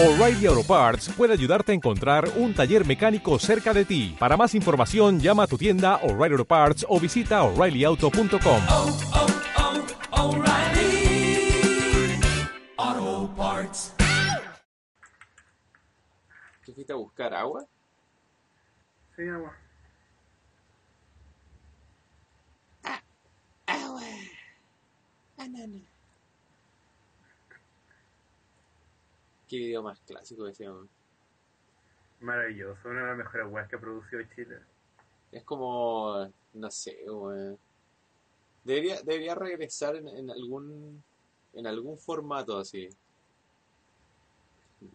[0.00, 4.14] O'Reilly Auto Parts puede ayudarte a encontrar un taller mecánico cerca de ti.
[4.16, 8.62] Para más información, llama a tu tienda O'Reilly Auto Parts o visita oreillyauto.com.
[8.70, 9.00] oh,
[10.12, 11.50] oh, O'Reilly
[12.76, 13.92] Auto Parts.
[16.64, 17.66] ¿Tú fuiste a buscar agua?
[19.16, 19.52] Sí, agua.
[29.48, 30.86] ¿Qué video más clásico decíamos?
[32.20, 34.58] Maravilloso, una de las mejores weas que ha producido Chile.
[35.32, 36.98] Es como, no sé.
[38.64, 41.02] Debería, debería regresar en, en algún
[41.54, 42.88] en algún formato así.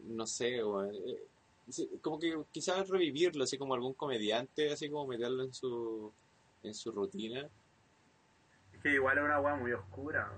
[0.03, 0.93] No sé, weón.
[0.95, 6.11] Eh, Como que quizás revivirlo, así como algún comediante, así como meterlo en su
[6.61, 7.49] en su rutina.
[8.73, 10.31] Es que igual es una wea muy oscura.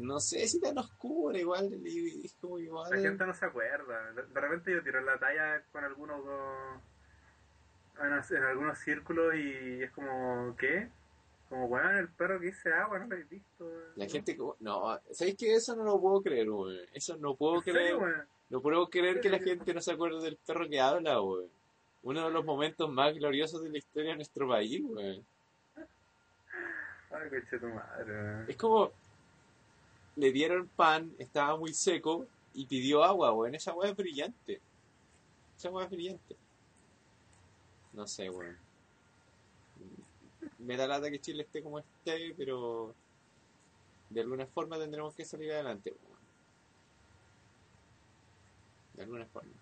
[0.00, 2.90] No sé si tan oscura, igual, es como igual.
[2.90, 4.12] La gente no se acuerda.
[4.12, 6.20] De, repente yo tiro la talla con algunos
[8.00, 10.88] en, en algunos círculos y es como, ¿qué?
[11.50, 13.70] Como, weón, el perro que dice agua, no lo he visto.
[13.96, 16.78] La gente, no, ¿sabéis que eso no lo puedo creer, weón?
[16.94, 18.26] Eso no puedo ¿En serio, creer.
[18.48, 21.50] No puedo creer que la gente no se acuerde del perro que habla, weón.
[22.02, 25.24] Uno de los momentos más gloriosos de la historia de nuestro país, weón.
[27.12, 28.44] Ay, coche tu madre.
[28.48, 28.92] Es como,
[30.20, 33.54] le dieron pan, estaba muy seco, y pidió agua, weón.
[33.54, 34.60] Esa weá es brillante.
[35.56, 36.36] Esa weá es brillante.
[37.92, 38.56] No sé, weón.
[40.58, 42.94] Me da lata que Chile esté como esté, pero
[44.10, 46.20] de alguna forma tendremos que salir adelante, weón.
[48.94, 49.52] De alguna forma.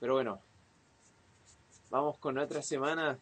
[0.00, 0.40] Pero bueno,
[1.90, 3.18] vamos con otra semana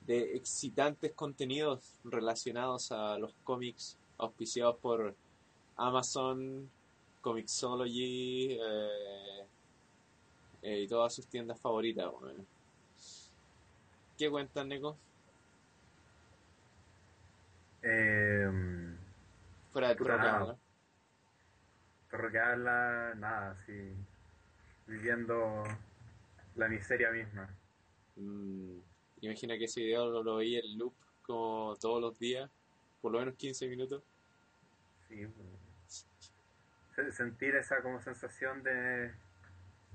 [0.00, 5.14] de excitantes contenidos relacionados a los cómics auspiciados por
[5.76, 6.70] Amazon,
[7.20, 9.46] Comixology eh,
[10.62, 12.10] eh, y todas sus tiendas favoritas.
[14.16, 14.96] ¿Qué cuentan, Neko?
[17.82, 18.50] Eh,
[19.72, 20.56] Fuera de que habla.
[22.10, 23.92] perro que habla, nada, así.
[24.86, 25.62] Viviendo
[26.54, 27.48] la miseria misma.
[28.16, 28.78] Mm,
[29.20, 32.50] imagina que ese video lo, lo veía en loop como todos los días,
[33.00, 34.02] por lo menos 15 minutos.
[35.08, 36.06] Sí, pues.
[36.94, 39.12] Se- sentir esa como sensación de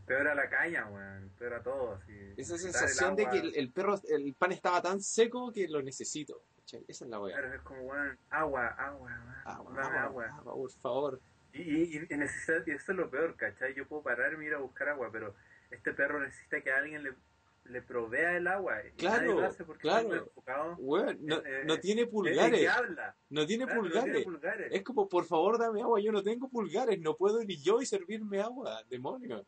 [0.06, 2.34] peor a la caña, weón, peor a todo, así.
[2.38, 6.42] Esa sensación de que el, el perro, el pan estaba tan seco que lo necesito.
[6.88, 7.36] Esa es la weá.
[7.38, 10.26] Claro, es como, weón, agua, agua, weón, Agua, dame agua, agua.
[10.38, 11.20] agua, por favor.
[11.54, 13.74] Y, y, y necesita- y eso es lo peor, ¿cachai?
[13.74, 15.36] Yo puedo pararme y ir a buscar agua, pero
[15.70, 17.14] este perro necesita que alguien le,
[17.72, 18.86] le provea el agua.
[18.86, 20.14] Y Claro, nadie lo hace porque claro.
[20.14, 22.68] enfocado Weón, no, Eh, no tiene pulgares.
[22.70, 23.16] habla.
[23.30, 24.12] No tiene Claro, no pulgares.
[24.14, 24.72] tiene pulgares.
[24.74, 26.00] Es como, por favor, dame agua.
[26.02, 27.00] Yo no tengo pulgares.
[27.00, 28.84] No puedo ir yo y servirme agua.
[28.90, 29.46] Demonio.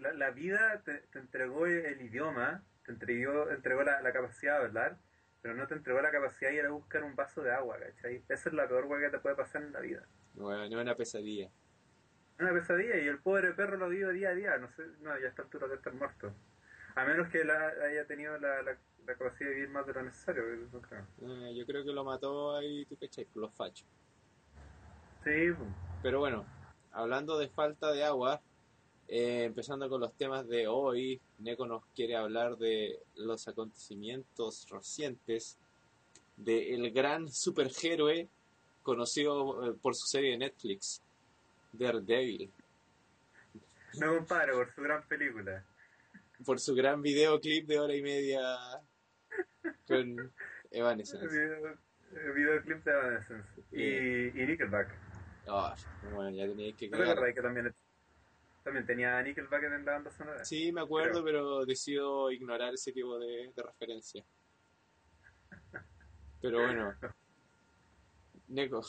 [0.00, 4.66] La, la vida te, te entregó el idioma, te entregó, entregó la, la capacidad de
[4.66, 4.98] hablar,
[5.42, 8.24] pero no te entregó la capacidad de ir a buscar un vaso de agua, ¿cachai?
[8.28, 10.06] Esa es la peor hueá que te puede pasar en la vida.
[10.36, 11.46] Weón, es una pesadilla.
[11.46, 15.16] Es una pesadilla y el pobre perro lo vive día a día, no sé, no,
[15.18, 16.34] ya a esta altura de estar muerto.
[16.94, 20.02] A menos que la, haya tenido la, la, la capacidad de vivir más de lo
[20.02, 21.06] necesario, no creo.
[21.22, 23.86] Eh, yo creo que lo mató ahí, tú cachai, los fachos.
[25.24, 25.68] Sí, pues.
[26.02, 26.44] Pero bueno,
[26.92, 28.40] hablando de falta de agua,
[29.08, 35.58] eh, empezando con los temas de hoy, Neko nos quiere hablar de los acontecimientos recientes
[36.36, 38.28] del gran superhéroe
[38.82, 41.02] conocido eh, por su serie de Netflix,
[41.72, 42.52] Daredevil,
[43.98, 45.64] no compadre, por su gran película.
[46.44, 48.56] Por su gran videoclip de hora y media
[49.86, 50.32] con
[50.70, 51.26] Evanescence.
[51.26, 51.78] video-
[52.34, 54.88] videoclip de Evanescence y, y Nickelback.
[55.48, 55.74] Ah,
[56.12, 57.16] bueno, ya teníais que ¿No te cagar.
[57.16, 57.74] acordás que también,
[58.62, 60.44] también tenía Nickelback en la banda sonora?
[60.44, 61.24] Sí, me acuerdo, Creo.
[61.24, 64.24] pero decido ignorar ese tipo de, de referencia.
[66.40, 66.94] Pero bueno.
[68.48, 68.82] Neko,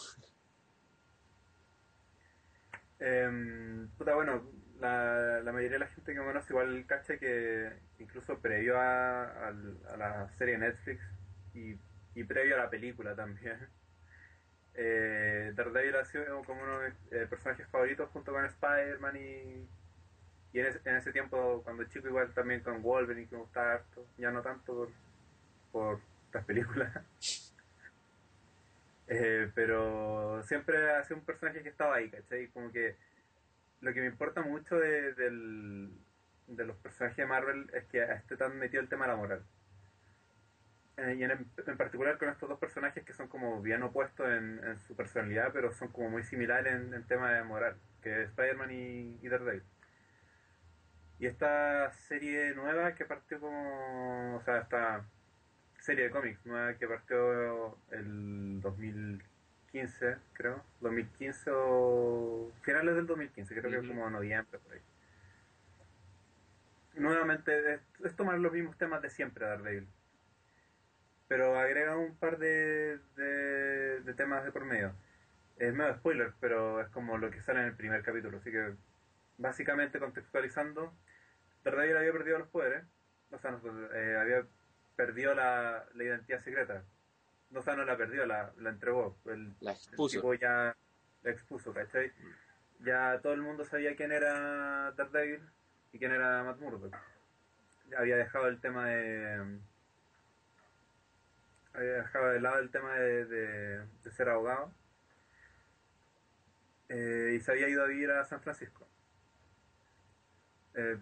[2.99, 4.49] Em, puta, bueno,
[4.79, 9.97] la, la mayoría de la gente que conoce igual cacha que incluso previo a, a
[9.97, 11.01] la serie Netflix
[11.53, 11.77] y,
[12.15, 13.57] y previo a la película también,
[14.75, 19.67] eh, Daredevil ha sido como uno de mis eh, personajes favoritos junto con Spider-Man y,
[20.53, 23.73] y en, ese, en ese tiempo cuando chico igual también con Wolverine que me gustaba
[23.73, 24.89] harto, ya no tanto por,
[25.71, 25.99] por
[26.33, 26.91] las películas.
[29.07, 32.47] Eh, pero siempre ha sido un personaje que estaba ahí, ¿cachai?
[32.47, 32.95] Como que
[33.81, 35.91] lo que me importa mucho de, del,
[36.47, 39.43] de los personajes de Marvel es que esté tan metido el tema de la moral.
[40.97, 44.63] Eh, y en, en particular con estos dos personajes que son como bien opuestos en,
[44.63, 47.75] en su personalidad, pero son como muy similares en, en tema de moral.
[48.01, 49.63] que es Spider-Man y, y Daredevil.
[51.19, 55.05] Y esta serie nueva que partió como, o sea, esta
[55.79, 59.25] serie de cómics nueva que partió el 2015,
[60.33, 63.87] creo, 2015 o finales del 2015, creo que Ujú.
[63.87, 64.81] como noviembre por ahí.
[66.95, 69.87] Nuevamente es, es tomar los mismos temas de siempre Daredevil,
[71.27, 74.93] pero agrega un par de, de, de temas de por medio.
[75.57, 78.75] Es medio spoiler, pero es como lo que sale en el primer capítulo, así que
[79.37, 80.93] básicamente contextualizando,
[81.63, 82.83] Daredevil había perdido los poderes,
[83.31, 83.59] o sea, no,
[83.93, 84.45] eh, había
[84.95, 86.83] perdido la, la identidad secreta.
[87.51, 89.17] No, o sea, no la perdió, la, la entregó.
[89.25, 90.17] El, La el expuso.
[90.17, 90.75] tipo ya
[91.23, 92.11] la expuso, ¿cachai?
[92.79, 95.41] Ya todo el mundo sabía quién era Daredevil
[95.93, 96.95] y quién era Matt Murdock.
[97.89, 99.59] Ya Había dejado el tema de...
[101.73, 104.71] Había dejado de lado el tema de, de- de ser abogado.
[106.89, 108.87] Eh, y se había ido a vivir a San Francisco.
[110.75, 110.97] Eh,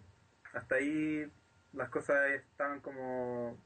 [0.54, 1.32] hasta ahí
[1.74, 3.58] las cosas estaban como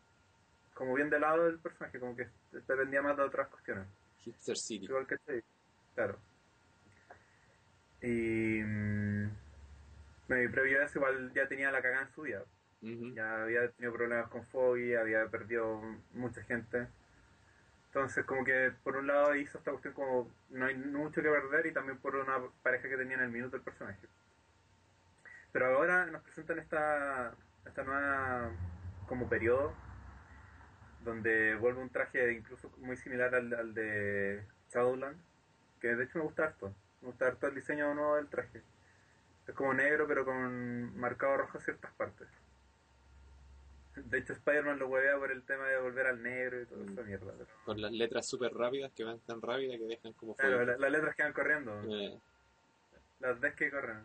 [0.77, 3.87] como bien de lado del personaje, como que dependía más de otras cuestiones.
[4.19, 4.85] Hipster City.
[4.85, 5.43] Igual que este,
[5.95, 6.19] claro.
[8.01, 9.29] Y, mm,
[10.27, 12.43] bueno, y previo a eso igual ya tenía la cagada en su vida.
[12.81, 15.81] Ya había tenido problemas con Foggy, había perdido
[16.13, 16.87] mucha gente.
[17.87, 21.65] Entonces como que por un lado hizo esta cuestión como no hay mucho que perder
[21.65, 24.07] y también por una pareja que tenía en el minuto el personaje.
[25.51, 27.33] Pero ahora nos presentan esta,
[27.65, 28.51] esta nueva
[29.07, 29.73] como periodo
[31.03, 35.17] donde vuelve un traje incluso muy similar al, al de Shadowland,
[35.79, 36.73] que de hecho me gusta harto.
[37.01, 38.61] Me gusta harto el diseño nuevo del traje.
[39.47, 42.27] Es como negro pero con marcado rojo en ciertas partes.
[43.95, 47.01] De hecho Spider-Man lo huevea por el tema de volver al negro y toda esa
[47.03, 47.33] mierda.
[47.37, 50.77] pero- Con las letras súper rápidas que van tan rápidas que dejan como Claro, la-
[50.77, 51.81] las letras que van corriendo.
[51.89, 52.19] Eh,
[53.19, 54.03] las ves que corren.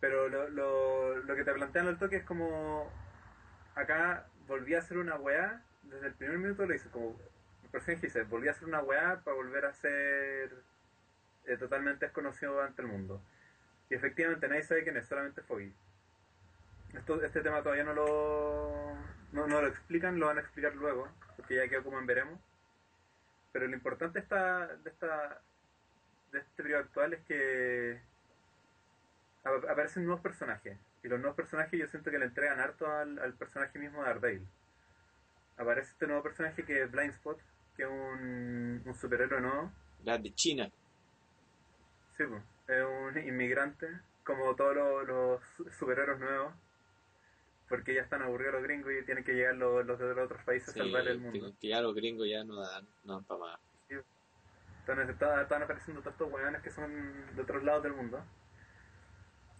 [0.00, 2.90] Pero lo, lo, lo que te plantean al toque es como.
[3.74, 5.62] Acá volví a hacer una weá.
[5.82, 7.16] Desde el primer minuto lo hice como.
[7.70, 10.50] Personaje dice: Volví a hacer una weá para volver a ser
[11.44, 13.22] eh, totalmente desconocido ante el mundo.
[13.90, 15.72] Y efectivamente nadie sabe quién es, solamente Foggy.
[17.22, 18.94] Este tema todavía no lo,
[19.32, 22.40] no, no lo explican, lo van a explicar luego, porque ya quedó como en veremos.
[23.52, 25.40] Pero lo importante esta, de esta
[26.32, 28.00] de este periodo actual es que
[29.44, 30.76] ap- aparecen nuevos personajes.
[31.08, 34.08] Y los nuevos personajes yo siento que le entregan harto al, al personaje mismo de
[34.08, 34.46] Daredevil.
[35.56, 37.38] Aparece este nuevo personaje que es Blind Spot,
[37.74, 39.72] que es un, un superhéroe nuevo.
[40.04, 40.70] las de China.
[42.18, 43.88] Sí, pues, es un inmigrante,
[44.22, 46.52] como todos los, los su- superhéroes nuevos.
[47.70, 50.42] Porque ya están aburridos los gringos y tienen que llegar los, los de los otros
[50.44, 51.54] países Sí, a salvar el mundo.
[51.58, 53.60] que, ya los gringos ya no dan, no dan para más.
[54.80, 58.22] Están, están, están apareciendo tantos weones que son de otros lados del mundo.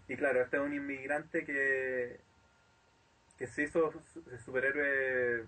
[0.09, 2.21] Y claro, este es un inmigrante que,
[3.39, 5.47] que se hizo su- superhéroe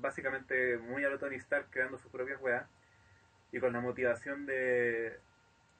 [0.00, 1.38] básicamente muy a lo Tony
[1.70, 2.66] creando sus propias weas
[3.52, 5.18] y con la motivación de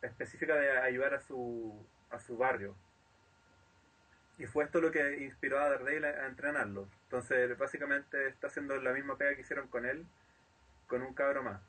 [0.03, 1.75] específica de ayudar a su,
[2.11, 2.75] a su barrio.
[4.39, 6.89] Y fue esto lo que inspiró a Daredevil a, a entrenarlo.
[7.05, 10.07] Entonces, básicamente está haciendo la misma pega que hicieron con él,
[10.87, 11.61] con un cabro más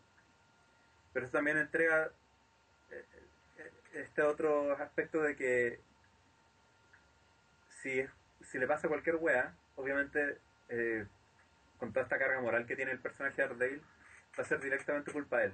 [1.14, 2.12] pero eso también entrega
[2.92, 3.04] eh,
[3.58, 5.80] eh, este otro aspecto de que
[7.82, 8.06] si,
[8.42, 11.06] si le pasa cualquier wea, obviamente eh,
[11.78, 13.82] con toda esta carga moral que tiene el personaje de Daredevil,
[14.38, 15.54] va a ser directamente culpa de él.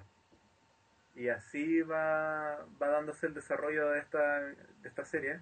[1.15, 5.41] Y así va, va dándose el desarrollo de esta, de esta serie.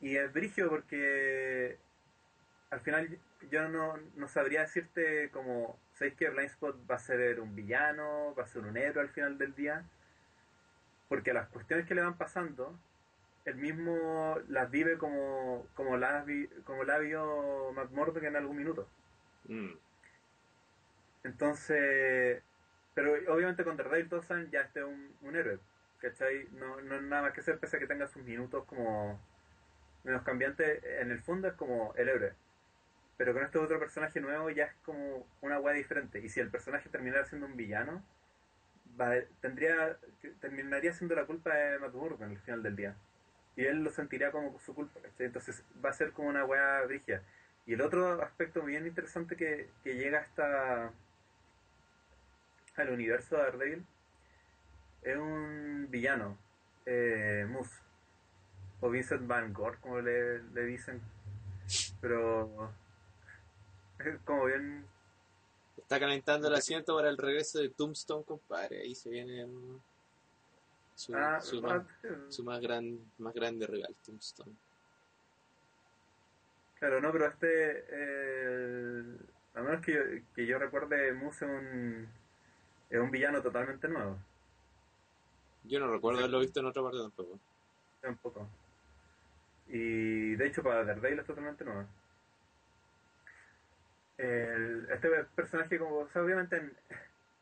[0.00, 1.78] Y es brigio porque
[2.70, 3.18] al final
[3.50, 8.44] yo no, no sabría decirte como, ¿sabéis que Blindspot va a ser un villano, va
[8.44, 9.84] a ser un héroe al final del día?
[11.08, 12.78] Porque las cuestiones que le van pasando,
[13.48, 18.56] él mismo las vive como, como, las, vi- como la vio Matt Murdock en algún
[18.56, 18.88] minuto.
[19.46, 19.72] Mm.
[21.24, 22.42] Entonces,
[22.94, 25.58] pero obviamente con todos saben ya este es un, un héroe,
[26.00, 26.46] ¿cachai?
[26.52, 29.20] No, no es nada más que ser, pese a que tenga sus minutos como
[30.04, 32.32] menos cambiantes, en el fondo es como el héroe.
[33.16, 36.20] Pero con este otro personaje nuevo ya es como una weá diferente.
[36.20, 38.02] Y si el personaje terminara siendo un villano,
[39.00, 39.98] va- tendría
[40.40, 42.94] terminaría siendo la culpa de Matt Murdock en el final del día.
[43.58, 45.26] Y él lo sentiría como su culpa, ¿cachai?
[45.26, 47.24] Entonces va a ser como una weá brigia.
[47.66, 50.92] Y el otro aspecto bien interesante que, que llega hasta
[52.76, 53.86] al universo de Daredevil
[55.02, 56.38] es un villano,
[56.86, 57.80] eh, Moose,
[58.80, 61.02] o Vincent Van Gogh, como le, le dicen,
[62.00, 62.72] pero
[63.98, 64.86] es como bien,
[65.78, 68.82] Está calentando el asiento para el regreso de Tombstone, compadre.
[68.82, 69.82] Ahí se vienen.
[70.98, 74.52] Su, Ah, su, ah, más, su más, gran, más grande regalo, Tombstone.
[76.80, 79.04] Claro, no, pero este, eh,
[79.54, 80.00] a menos que yo,
[80.34, 82.08] que yo recuerde, Moose es un,
[82.90, 84.18] es un villano totalmente nuevo.
[85.62, 87.38] Yo no recuerdo haberlo visto en otra parte tampoco.
[88.00, 88.48] Tampoco.
[89.68, 91.86] Y de hecho para Daredevil es totalmente nuevo.
[94.16, 96.72] El- este personaje, como o sea, obviamente en,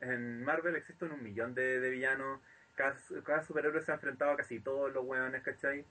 [0.01, 2.39] en Marvel existen un millón de, de villanos,
[2.77, 5.83] cada, superhéroe se ha enfrentado a casi todos los hueones, ¿cachai?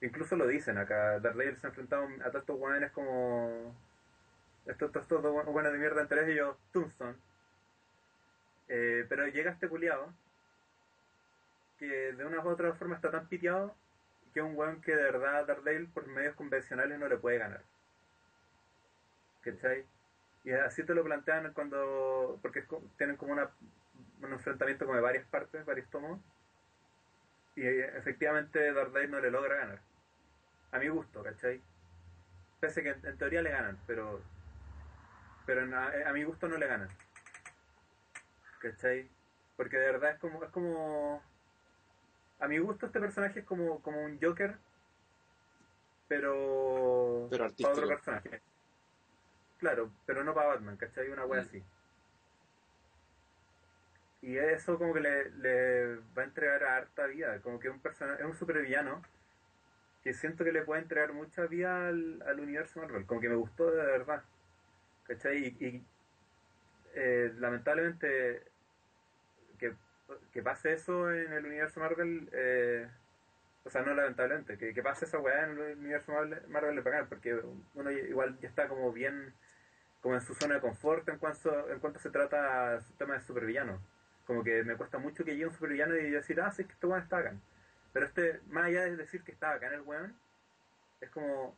[0.00, 3.74] Incluso lo dicen acá, Daredevil se ha enfrentado a estos hueones como...
[4.66, 7.16] Estos, estos, estos hueones de mierda entre ellos, Tombstone.
[8.68, 10.12] Eh, pero llega este culiado
[11.78, 13.74] que de una u otra forma está tan piteado
[14.32, 17.62] que es un weón que de verdad Daredevil por medios convencionales no le puede ganar.
[19.40, 19.84] ¿Cachai?
[20.44, 22.38] Y así te lo plantean cuando.
[22.42, 22.64] porque
[22.96, 23.50] tienen como una,
[24.22, 26.20] un enfrentamiento como de varias partes, varios tomos.
[27.56, 29.80] Y eh, efectivamente Daredevil no le logra ganar.
[30.72, 31.60] A mi gusto, ¿cachai?
[32.60, 34.20] Pese que en, en teoría le ganan, pero.
[35.46, 36.88] Pero en- a, a mi gusto no le ganan.
[38.60, 39.08] ¿Cachai?
[39.56, 40.42] Porque de verdad es como.
[40.44, 41.22] es como
[42.38, 44.56] a mi gusto este personaje es como, como un Joker,
[46.08, 48.40] pero, Pero para otro personaje.
[49.58, 51.10] Claro, pero no para Batman, ¿cachai?
[51.10, 51.44] Una wea Mm.
[51.44, 51.62] así.
[54.22, 57.80] Y eso como que le, le va a entregar a harta vida, como que un
[57.80, 59.02] personaje, es un supervillano
[60.02, 63.36] que siento que le puede entregar mucha vida al, al universo Marvel, como que me
[63.36, 64.22] gustó de verdad.
[65.04, 65.56] ¿Cachai?
[65.58, 65.84] Y, y,
[66.94, 68.42] eh, lamentablemente
[69.58, 69.74] que,
[70.32, 72.88] que pase eso en el universo Marvel, eh,
[73.64, 77.08] o sea, no lamentablemente, que, que pase esa weá en el universo Marvel, Marvel pagan,
[77.08, 77.38] porque
[77.74, 79.34] uno igual ya está como bien,
[80.00, 83.20] como en su zona de confort en cuanto, en cuanto se trata su tema de
[83.20, 83.80] supervillano.
[84.30, 86.74] Como que me cuesta mucho que llegue un supervillano y decir, ah, sí, es que
[86.74, 87.40] este weón está bacán.
[87.92, 90.14] Pero este, más allá de decir que está bacán el weón,
[91.00, 91.56] es como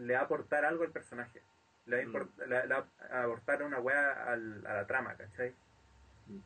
[0.00, 1.40] le va a aportar algo al personaje.
[1.86, 5.54] Le va le- le va a aportar una weá al- a la trama, ¿cachai?
[6.26, 6.38] Mm.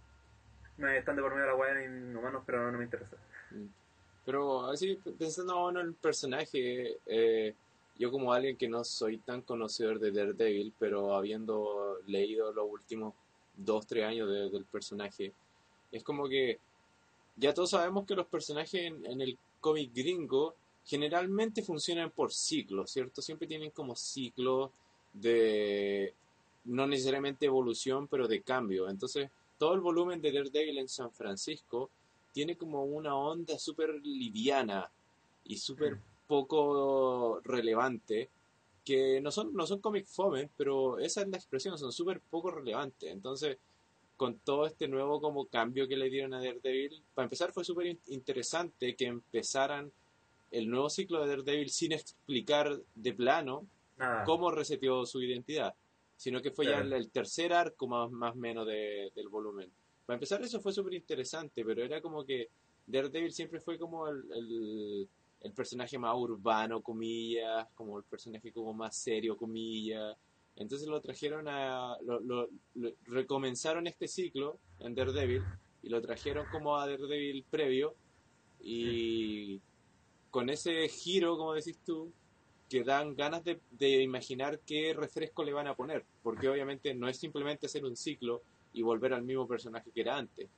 [0.82, 3.16] Me están de por medio la weá en inhumanos, pero no, no me interesa.
[3.52, 3.68] Mm.
[4.26, 7.54] Pero así, pensando en el personaje, eh,
[7.96, 13.14] yo como alguien que no soy tan conocedor de Daredevil, pero habiendo leído los últimos
[13.64, 15.32] dos, tres años de- del personaje,
[15.90, 16.58] es como que
[17.36, 20.54] ya todos sabemos que los personajes en, en el cómic gringo
[20.84, 23.22] generalmente funcionan por ciclos, ¿cierto?
[23.22, 24.70] Siempre tienen como ciclos
[25.12, 26.12] de,
[26.64, 28.88] no necesariamente evolución, pero de cambio.
[28.88, 31.88] Entonces, todo el volumen de Daredevil en San Francisco
[32.32, 34.90] tiene como una onda súper liviana
[35.44, 38.28] y súper poco relevante,
[38.84, 42.50] que no son, no son cómic fome, pero esa es la expresión, son súper poco
[42.50, 43.10] relevantes.
[43.10, 43.58] Entonces,
[44.16, 47.86] con todo este nuevo como cambio que le dieron a Daredevil, para empezar fue súper
[47.86, 49.92] in- interesante que empezaran
[50.50, 54.24] el nuevo ciclo de Daredevil sin explicar de plano Nada.
[54.24, 55.74] cómo reseteó su identidad,
[56.16, 56.96] sino que fue ya Claro.
[56.96, 59.70] el tercer arco más más menos de- del volumen.
[60.06, 62.48] Para empezar eso fue súper interesante, pero era como que
[62.86, 65.08] Daredevil siempre fue como el, el,
[65.42, 70.16] el personaje más urbano, comillas, como el personaje como más serio, comillas.
[70.56, 71.96] Entonces lo trajeron a...
[72.02, 75.42] Lo, lo- lo- recomenzaron este ciclo en Daredevil
[75.82, 77.94] y lo trajeron como a Daredevil previo
[78.60, 79.60] y
[80.30, 82.12] con ese giro, como decís tú,
[82.68, 87.08] que dan ganas de, de imaginar qué refresco le van a poner, porque obviamente no
[87.08, 90.48] es simplemente hacer un ciclo y volver al mismo personaje que era antes.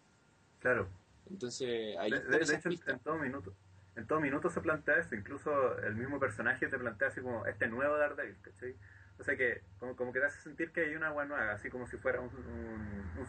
[0.61, 0.87] Claro.
[1.29, 3.53] Entonces, ahí De, de- hecho, en todo minuto.
[3.97, 7.69] En todo minuto se plantea eso, incluso el mismo personaje te plantea así como este
[7.69, 8.75] nuevo Daredevil, ¿cachai?
[9.19, 11.71] O sea que como, como que te hace sentir que hay una wea nueva, así
[11.71, 12.31] como si fuera un,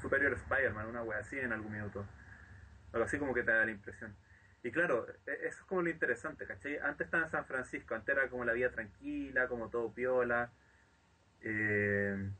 [0.02, 2.06] superior Spider-Man, una wea así en algún minuto.
[2.94, 4.16] Algo así como que te da la impresión.
[4.64, 6.78] Y claro, e- eso es como lo interesante, ¿cachai?
[6.80, 10.52] Antes estaba en San Francisco, antes era como la vida tranquila, como todo piola.
[11.42, 12.32] eh,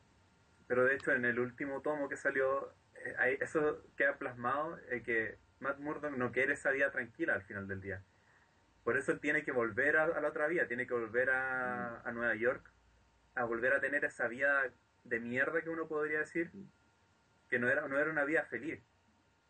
[0.68, 5.38] pero de hecho en el último tomo que salió, eh, eso queda plasmado, eh, que
[5.60, 8.04] Matt Murdock no quiere esa vida tranquila al final del día.
[8.86, 12.02] Por eso él tiene que volver a, a la otra vida, tiene que volver a,
[12.02, 12.72] a Nueva York,
[13.34, 14.72] a volver a tener esa vida
[15.04, 16.52] de mierda que uno podría decir,
[17.50, 18.80] que no era, no era una vida feliz,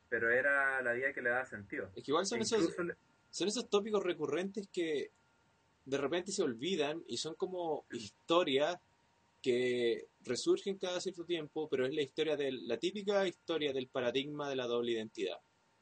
[0.07, 1.91] pero era la vida que le daba sentido.
[1.95, 2.95] Es que igual son E esos, le-
[3.29, 5.11] son esos tópicos recurrentes que
[5.83, 8.77] de repente se olvidan y son como historias
[9.41, 14.49] que resurgen cada cierto tiempo, pero es la historia de la típica historia del paradigma
[14.49, 15.37] de la doble identidad.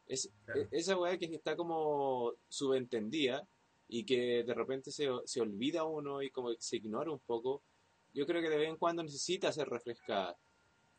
[0.07, 0.61] Es Claro.
[0.61, 3.47] e- esa weá que está como subentendida
[3.87, 7.61] y que de repente se, se olvida uno y como que se ignora un poco.
[8.13, 10.37] Yo creo que de vez en cuando necesita ser refrescada.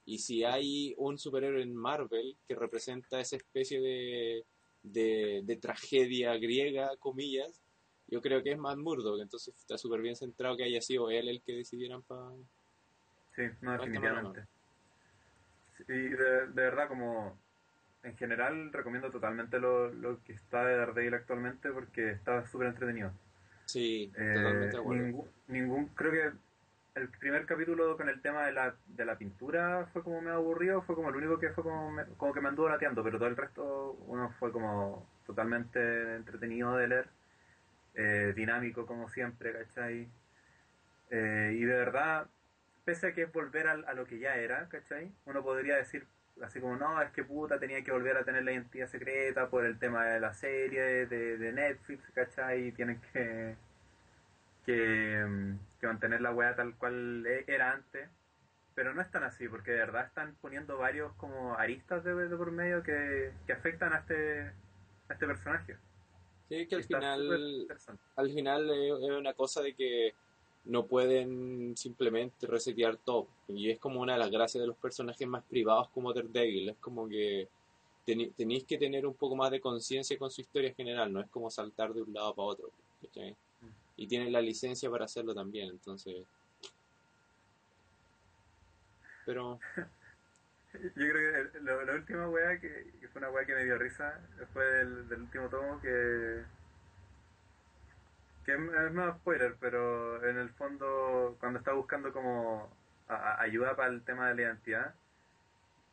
[0.06, 4.44] Y si hay un superhéroe en Marvel que representa esa especie de,
[4.82, 7.62] de, de tragedia griega, comillas,
[8.06, 11.28] yo creo que es más Murdoch, entonces está súper bien centrado que haya sido él
[11.28, 12.32] el que decidieran para...
[13.34, 14.46] Sí, no, definitivamente.
[15.88, 17.38] Y de, de verdad, como
[18.04, 23.12] en general, recomiendo totalmente lo, lo que está de Daredevil actualmente porque está súper entretenido.
[23.66, 26.32] Sí, Eh, totalmente ningún, ningún, creo que
[27.00, 30.82] el primer capítulo con el tema de la, de la pintura fue como medio aburrido,
[30.82, 33.28] fue como el único que fue como, me- como que me anduvo lateando, pero todo
[33.28, 37.08] el resto uno fue como totalmente entretenido de leer,
[37.94, 40.08] eh, dinámico como siempre, ¿cachai?
[41.11, 42.26] Eh, y de verdad,
[42.84, 45.12] pese a que es volver al- a, lo que ya era, ¿cachai?
[45.26, 46.06] Uno podría decir
[46.42, 49.64] así como, no, es que puta, tenía que volver a tener la identidad secreta por
[49.66, 52.68] el tema de la serie, de, de Netflix, ¿cachai?
[52.68, 53.56] Y tienen que,
[54.64, 58.10] que, mm, que mantener la weá tal cual e- era antes.
[58.74, 62.36] Pero no es tan así, porque de verdad están poniendo varios como aristas de, de
[62.36, 64.48] por medio que, que afectan a este,
[65.08, 65.78] a este personaje.
[66.48, 67.66] Sí, que al Está final,
[68.16, 70.14] al final es es una cosa de que
[70.66, 73.26] no pueden simplemente resetear todo.
[73.49, 76.71] Y es como una de las gracias de los personajes más privados como Daredevil.
[76.71, 77.49] Es como que
[78.06, 81.12] tenéis que tener un poco más de conciencia con su historia general.
[81.12, 82.71] No es como saltar de un lado para otro.
[83.02, 83.35] ¿cachai?
[83.97, 85.68] Y tienen la licencia para hacerlo también.
[85.71, 86.16] Entonces...
[89.26, 89.59] Pero...
[90.75, 93.78] Yo creo que lo- la última weá que, que fue una weá que me dio
[93.78, 94.21] risa
[94.52, 96.42] fue del, del último tomo que
[98.44, 102.70] que es más spoiler, pero en el fondo cuando está buscando como
[103.08, 104.94] a- a- ayuda para el tema de la identidad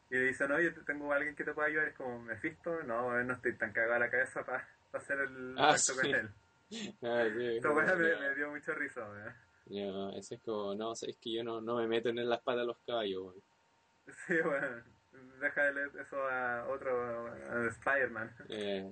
[0.10, 2.84] y le dicen, oye, tengo a alguien que te pueda ayudar, es como, ¿Mephisto?
[2.84, 5.96] No, no estoy tan cagado a la cabeza para hacer el Ah, pacto sí.
[6.02, 6.30] con él.
[7.04, 9.36] ah, sí, me, dio mucha risa, weá.
[9.66, 10.76] ya, ese es como...
[10.76, 13.24] No, es que yo no, no me meto en las patas de los caballos.
[13.24, 13.42] weón.
[14.28, 14.68] Sí, bueno,
[15.40, 15.70] deja
[16.02, 18.36] eso a otro, a Spider-Man.
[18.50, 18.92] Eh,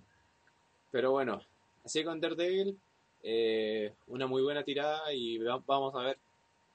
[0.91, 1.41] pero bueno,
[1.83, 2.79] así con Daredevil,
[3.23, 6.19] eh, una muy buena tirada y va- vamos a ver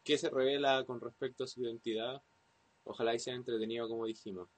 [0.04, 2.22] qué se revela con respecto a su identidad.
[2.85, 4.48] Ojalá y sea entretenido como dijimos.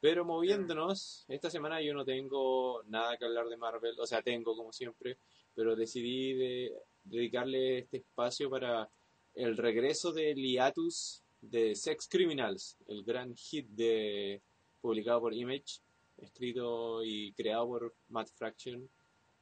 [0.00, 4.56] Pero moviéndonos, esta semana yo no tengo nada que hablar de Marvel, o sea, tengo
[4.56, 5.18] como siempre,
[5.54, 6.72] pero decidí de
[7.04, 8.88] dedicarle este espacio para
[9.34, 14.40] el regreso del hiatus de Sex Criminals, el gran hit de
[14.80, 15.80] publicado por Image,
[16.18, 18.88] escrito y creado por Matt Fraction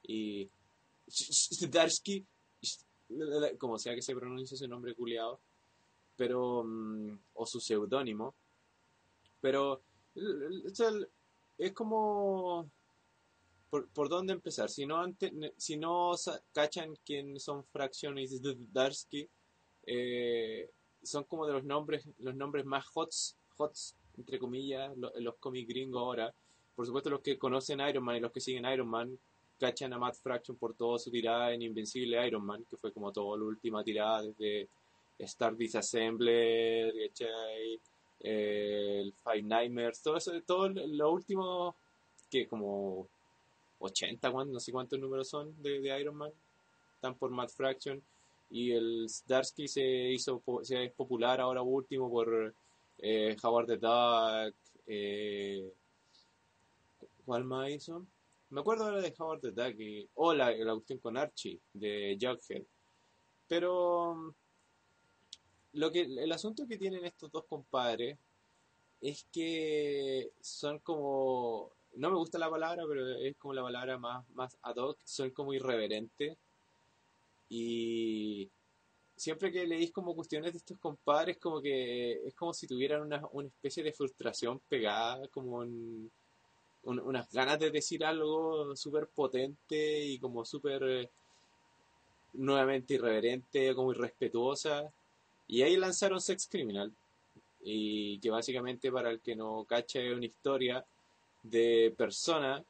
[0.02, 0.48] y
[1.08, 2.26] Zdarsky,
[3.58, 5.40] como sea que se pronuncie ese nombre culiado,
[6.16, 8.34] pero mm, o su seudónimo,
[9.40, 9.82] pero
[11.58, 12.68] es como
[13.70, 15.04] por, por dónde empezar, si no
[15.56, 16.14] si no
[16.52, 19.28] cachan quién son Fraction y Zdarsky,
[19.86, 20.70] eh,
[21.02, 25.36] son como de los nombres los nombres más hots, hots entre comillas, lo- en los
[25.36, 26.34] cómics gringos ahora.
[26.74, 29.18] Por supuesto, los que conocen Iron Man y los que siguen Iron Man
[29.58, 33.12] cachan a Matt Fraction por toda su tirada en Invencible Iron Man, que fue como
[33.12, 34.68] toda la última tirada desde
[35.18, 36.92] Star Disassembler.
[38.20, 41.74] Eh, el Five Nightmares, todo eso, todo lo último
[42.30, 43.06] que como
[43.78, 46.32] 80, cuan- no sé cuántos números son de, Iron Man,
[46.94, 48.02] están por Matt Fraction.
[48.50, 52.54] Y el Starsky se hizo se es popular ahora último por
[52.98, 54.54] eh, Howard the Duck.
[54.86, 55.72] Eh,
[57.24, 58.06] ¿Cuál más hizo?
[58.50, 59.80] Me acuerdo ahora de Howard the Duck.
[59.80, 62.64] Y, o la, cuestión con Archie de Jughead.
[63.48, 64.34] Pero
[65.72, 68.18] lo que el asunto que tienen estos dos compadres
[69.00, 74.28] es que son como no me gusta la palabra, pero es como la palabra más,
[74.30, 76.36] más ad hoc, son como irreverentes.
[77.48, 78.50] Y
[79.16, 83.22] siempre que leís como cuestiones de estos compadres, como que es como si tuvieran una,
[83.32, 86.10] una especie de frustración pegada, como en-
[86.86, 91.10] un- unas ganas de decir algo súper potente y como súper eh,
[92.34, 94.92] nuevamente irreverente, como irrespetuosa.
[95.48, 96.92] Y ahí lanzaron Sex Criminal.
[97.62, 100.84] Y que básicamente para el que no cache es una historia
[101.42, 102.62] de personas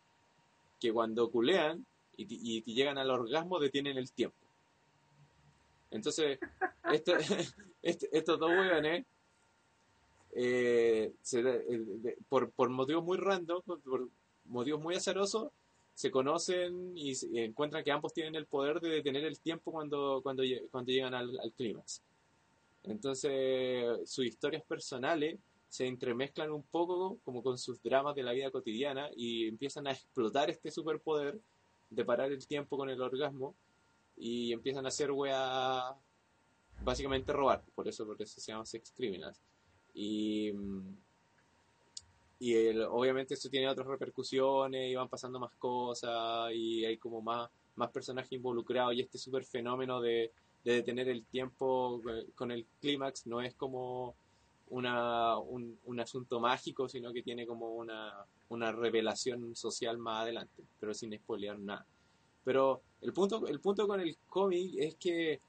[0.81, 1.85] que cuando culean
[2.16, 4.37] y, y- y llegan al orgasmo detienen el tiempo.
[5.90, 6.38] Entonces,
[6.92, 7.16] este-
[7.83, 9.05] este- estos dos hueones,
[10.38, 14.09] eh, se eh, de- por, por motivos muy random, por,
[14.44, 15.51] motivos muy azarosos,
[15.94, 19.72] se conocen y, se- y encuentran que ambos tienen el poder de detener el tiempo
[19.72, 22.03] cuando, cuando, cuando llegan al, al clímax.
[22.85, 28.51] Entonces, sus historias personales se entremezclan un poco como con sus dramas de la vida
[28.51, 31.40] cotidiana y empiezan a explotar este superpoder
[31.90, 33.55] de parar el tiempo con el orgasmo
[34.16, 35.94] y empiezan a hacer wea
[36.85, 39.40] básicamente robar, por eso por eso se llama Sex Criminals.
[39.96, 40.52] Y
[42.38, 47.22] y el- obviamente eso tiene otras repercusiones y van pasando más cosas y hay como
[47.22, 50.32] más, más personajes involucrados y este super fenómeno de,
[50.64, 54.14] de detener el tiempo eh, con el clímax no es como
[54.68, 58.12] una, un, un asunto mágico, sino que tiene como una,
[58.48, 61.87] una revelación social más adelante, pero sin spoilear nada.
[62.44, 65.40] Pero el punto, el punto con el cómic es que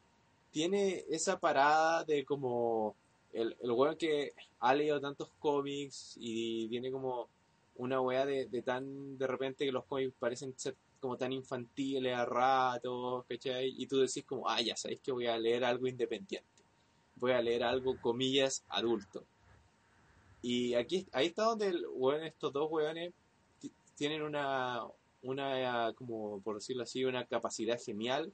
[0.52, 2.96] tiene esa parada de como
[3.38, 7.30] el, el weón que ha leído tantos cómics y tiene como
[7.76, 12.26] una weá de, tan de repente que los cómics parecen ser como tan infantiles a
[12.26, 13.74] ratos, ¿cachai?
[13.78, 16.64] Y tú decís como, ah, ya sabéis que voy a leer algo independiente.
[17.16, 19.24] Voy a leer algo, comillas, adulto.
[20.42, 23.14] Y aquí, ahí está donde weón, estos dos weones
[23.60, 24.82] ti- tienen una,
[25.22, 28.34] una, como por decirlo así, una capacidad genial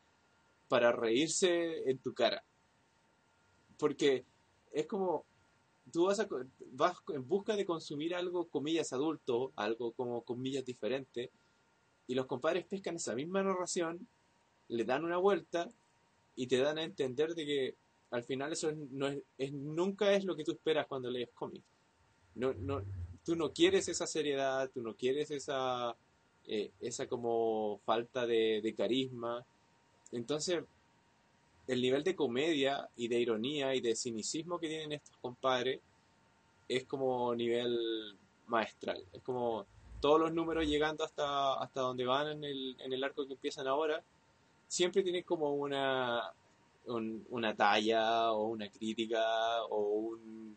[0.70, 2.44] para reírse en tu cara.
[3.78, 4.26] Porque
[4.74, 5.26] es como,
[5.92, 6.26] tú vas,
[6.72, 11.32] vas en busca de consumir algo, comillas, adulto, algo como comillas diferente,
[12.08, 14.08] y los compadres pescan esa misma narración,
[14.68, 15.70] le dan una vuelta
[16.36, 17.76] y te dan a entender de que
[18.12, 21.66] al final eso es- no es- nunca es lo que tú esperas cuando lees cómics.
[22.36, 22.82] No, no,
[23.24, 25.96] tú no quieres esa seriedad, tú no quieres esa,
[26.46, 29.46] eh, esa como falta de, de carisma.
[30.12, 30.64] Entonces,
[31.68, 35.80] el nivel de comedia y de ironía y de cinicismo que tienen estos compadres
[36.68, 39.04] es como nivel maestral.
[39.14, 39.66] Es como
[40.02, 43.68] todos los números llegando hasta, hasta donde van en el, en el arco que empiezan
[43.68, 44.04] ahora,
[44.68, 46.32] siempre tienen como una,
[46.86, 50.56] un- una talla o una crítica o un,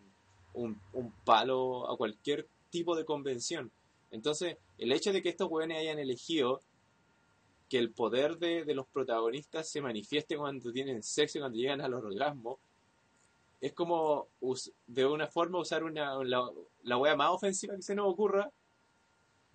[0.54, 0.80] un,
[1.24, 3.70] palo a cualquier tipo de convención.
[4.10, 6.60] Entonces, el hecho de que estos hueones hayan elegido
[7.68, 11.80] que el poder de, de los protagonistas se manifieste cuando tienen sexo y cuando llegan
[11.80, 12.58] al orgasmo,
[13.60, 14.28] es como
[14.86, 16.48] de una forma usar una, la,
[16.82, 18.50] la wea más ofensiva que se nos ocurra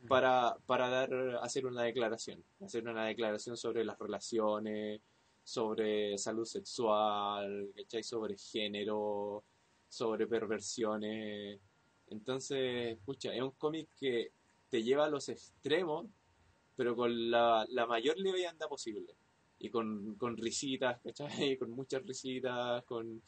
[0.08, 5.02] para, para dar, hacer una declaración, hacer una declaración sobre las relaciones,
[5.44, 8.04] sobre salud sexual, ¿cachai?
[8.04, 9.44] sobre género,
[9.88, 11.60] sobre perversiones.
[12.08, 14.32] Entonces, escucha, es un cómic que
[14.70, 16.08] te lleva a los extremos,
[16.82, 19.14] pero con la, la mayor leviandad posible.
[19.60, 21.56] Y con, con risitas, ¿cachai?
[21.60, 23.22] Con muchas risitas, con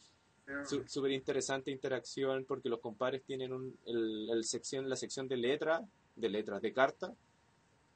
[0.64, 5.36] su- súper interesante interacción, porque los compadres tienen un, el, el sección, la sección de
[5.36, 5.82] letras,
[6.16, 7.12] de letras, de cartas.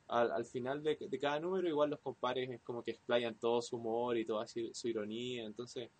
[0.06, 3.60] Al, al final de, de cada número, igual los compadres es como que explayan todo
[3.60, 5.44] su humor y toda su, su ironía.
[5.44, 5.90] Entonces,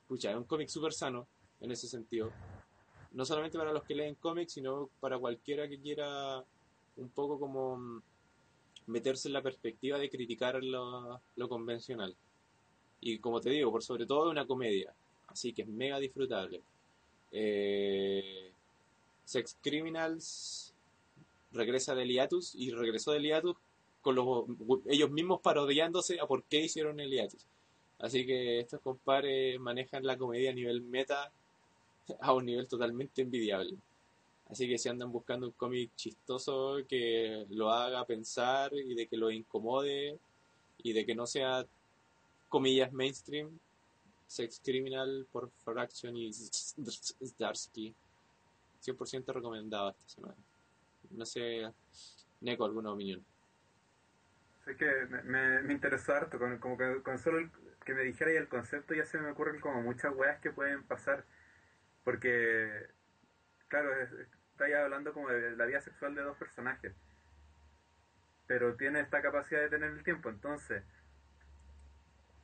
[0.00, 1.28] escucha, es un cómic súper sano
[1.60, 2.30] en ese sentido.
[3.12, 6.42] No solamente para los que leen cómics, sino para cualquiera que quiera
[6.96, 8.02] un poco como
[8.86, 12.14] meterse en la perspectiva de criticar lo, lo convencional.
[13.00, 14.94] Y como te digo, por sobre todo una comedia.
[15.28, 16.62] Así que es mega disfrutable.
[17.32, 18.52] Eh,
[19.24, 20.74] Sex Criminals
[21.52, 23.56] regresa del hiatus y regresó del hiatus
[24.02, 24.44] con los,
[24.86, 27.46] ellos mismos parodiándose a por qué hicieron el hiatus.
[27.98, 31.32] Así que estos compadres manejan la comedia a nivel meta
[32.20, 33.76] a un nivel totalmente envidiable.
[34.50, 39.16] Así que si andan buscando un cómic chistoso que lo haga pensar y de que
[39.16, 40.18] lo incomode
[40.78, 41.64] y de que no sea
[42.48, 43.58] comillas mainstream,
[44.26, 47.94] Sex Criminal por Fraction y Zdarsky.
[48.80, 50.34] 100% recomendado esta semana.
[51.10, 51.70] No sé,
[52.40, 53.24] Neko, alguna opinión.
[54.64, 57.50] Sé que me, me, interesó harto, con, como que con solo el-
[57.84, 60.82] que me dijera y el concepto ya se me ocurren como muchas weas que pueden
[60.84, 61.24] pasar.
[62.02, 62.86] Porque,
[63.68, 66.92] claro, es- es- está ya hablando como de la vida sexual de dos personajes.
[68.46, 70.82] Pero tiene esta capacidad de tener el tiempo, entonces,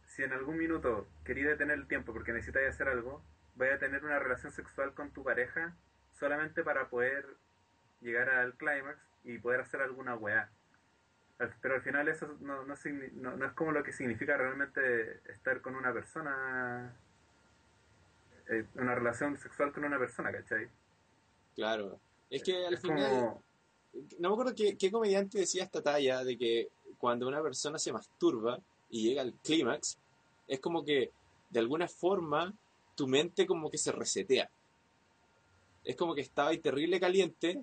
[0.07, 4.05] si en algún minuto quería detener el tiempo porque necesitas hacer algo, vaya a tener
[4.05, 5.75] una relación sexual con tu pareja
[6.13, 7.27] solamente para poder
[8.01, 10.51] llegar al clímax y poder hacer alguna weá.
[11.63, 12.75] Pero al final eso no, no,
[13.15, 16.95] no- no es como lo que significa realmente estar con una persona,
[18.49, 20.69] eh, una relación sexual con una persona, ¿cachai?
[21.55, 21.99] Claro.
[22.29, 23.43] Es que al es final, como...
[24.19, 27.93] no me acuerdo qué, qué comediante decía esta talla de que cuando una persona se
[27.93, 28.61] masturba
[28.91, 29.99] y llega al clímax,
[30.47, 31.11] es como que
[31.49, 32.55] de alguna forma
[32.95, 34.51] tu mente como que se resetea.
[35.85, 37.63] Es como que estaba ahí terrible caliente,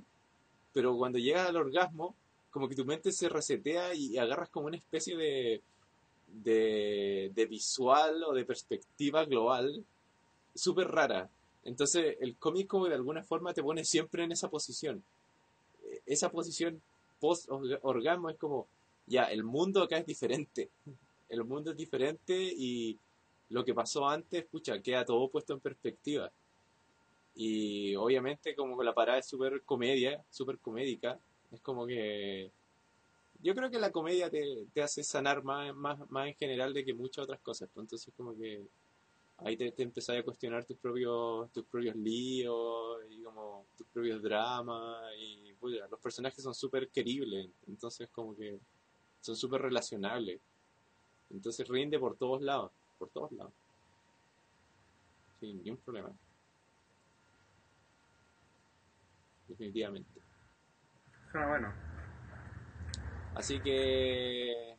[0.74, 2.16] pero cuando llegas al orgasmo,
[2.50, 5.62] como que tu mente se resetea y agarras como una especie de,
[6.28, 9.86] de, de visual o de perspectiva global
[10.56, 11.30] súper rara.
[11.68, 15.04] Entonces el cómic como de alguna forma te pone siempre en esa posición.
[15.84, 16.82] Eh, Esa posición
[17.20, 17.50] post
[17.82, 18.68] orgasmo es como,
[19.06, 20.70] ya, el mundo acá es diferente.
[21.28, 22.98] El mundo es diferente y
[23.50, 26.32] lo que pasó antes, pucha, queda todo puesto en perspectiva.
[27.36, 31.20] Y obviamente como la parada es súper comedia, súper comédica.
[31.52, 32.50] Es como que...
[33.44, 36.86] Yo creo que la comedia te, te hace sanar más, más, más en general de
[36.86, 37.70] que muchas otras cosas.
[37.74, 37.84] pues.
[37.84, 38.64] Entonces como que
[39.38, 44.22] ahí te, te empezás a cuestionar tus propios, tus propios líos y como tus propios
[44.22, 45.14] dramas.
[45.18, 47.50] Y puta, los personajes son súper queribles.
[47.68, 48.60] Entonces como que
[49.22, 50.42] son súper relacionables.
[51.30, 52.72] Entonces rinde por todos lados.
[52.98, 53.54] Por todos lados.
[55.40, 56.12] Sin ningún problema.
[59.48, 60.22] Definitivamente.
[61.32, 61.74] Suena bueno.
[63.36, 64.76] Así que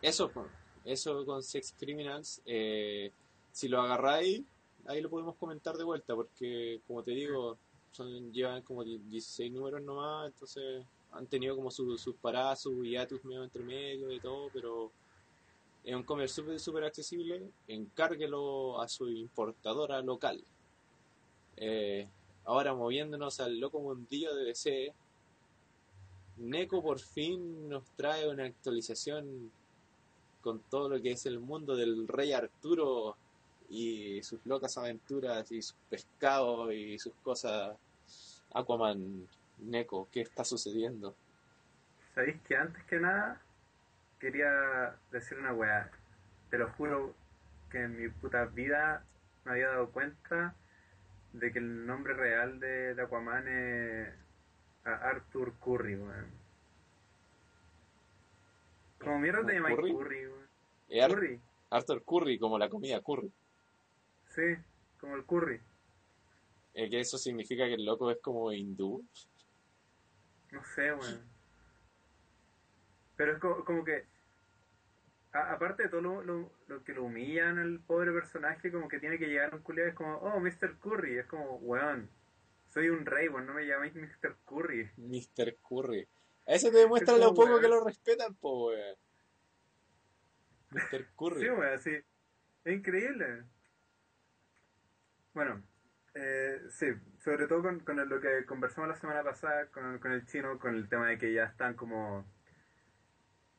[0.00, 0.48] eso, po.
[0.84, 2.42] Eso con Sex Criminals.
[2.46, 3.12] eh,
[3.52, 4.42] si lo agarráis,
[4.86, 7.58] ahí lo podemos comentar de vuelta, porque como te digo,
[7.90, 13.22] son, llevan como 16 números nomás, entonces han tenido como su- sus paradas, sus hiatus
[13.24, 14.90] medio entre medio y todo, pero
[15.84, 17.50] es un comer súper súper accesible.
[17.68, 20.42] Encárguelo a su importadora local.
[21.56, 22.08] Eh,
[22.44, 24.94] ahora moviéndonos al loco mundillo de DC,
[26.38, 29.52] Neko por fin nos trae una actualización
[30.42, 33.16] con todo lo que es el mundo del rey Arturo
[33.70, 37.76] y sus locas aventuras y sus pescados y sus cosas.
[38.52, 39.26] Aquaman,
[39.58, 41.14] Neko, ¿qué está sucediendo?
[42.14, 43.40] ¿Sabéis que antes que nada
[44.20, 45.90] quería decir una weá?
[46.50, 47.14] Te lo juro
[47.70, 49.02] que en mi puta vida
[49.44, 50.54] me había dado cuenta
[51.32, 54.08] de que el nombre real de, Aquaman es
[54.84, 56.41] Arthur Curry, weón.
[59.02, 59.92] Como mierda te llamáis ¿Curry?
[59.92, 63.32] Curry, Ar- Curry, Arthur Curry, como la comida curry.
[64.34, 64.42] sí,
[65.00, 65.60] como el Curry.
[66.74, 69.04] Eh, que eso significa que el loco es como hindú.
[70.52, 71.20] No sé, weón.
[73.16, 74.04] Pero es co- como, que,
[75.32, 78.98] a- aparte de todo lo, lo- lo que lo humillan al pobre personaje, como que
[79.00, 80.78] tiene que llegar un culiado, es como, oh, Mr.
[80.78, 81.18] Curry.
[81.18, 82.08] Es como, weón,
[82.72, 84.36] soy un rey, weón, no me llaméis Mr.
[84.46, 84.90] Curry.
[84.96, 85.56] Mr.
[85.68, 86.06] Curry.
[86.46, 88.96] A ese te demuestra Es lo poco que lo respetan, po, weón.
[90.70, 91.06] Mr.
[91.16, 91.40] Curry.
[91.40, 91.90] Sí, weón, así.
[92.64, 93.44] Es increíble.
[95.34, 95.62] Bueno,
[96.14, 96.86] eh, sí,
[97.18, 100.74] sobre todo con, con lo que conversamos la semana pasada con, con el chino, con
[100.74, 102.26] el tema de que ya están como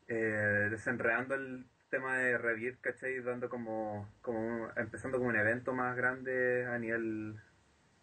[0.08, 3.22] eh, desenredando el tema de Revir, ¿cachai?
[3.22, 7.40] Dando como, como empezando como un evento más grande a nivel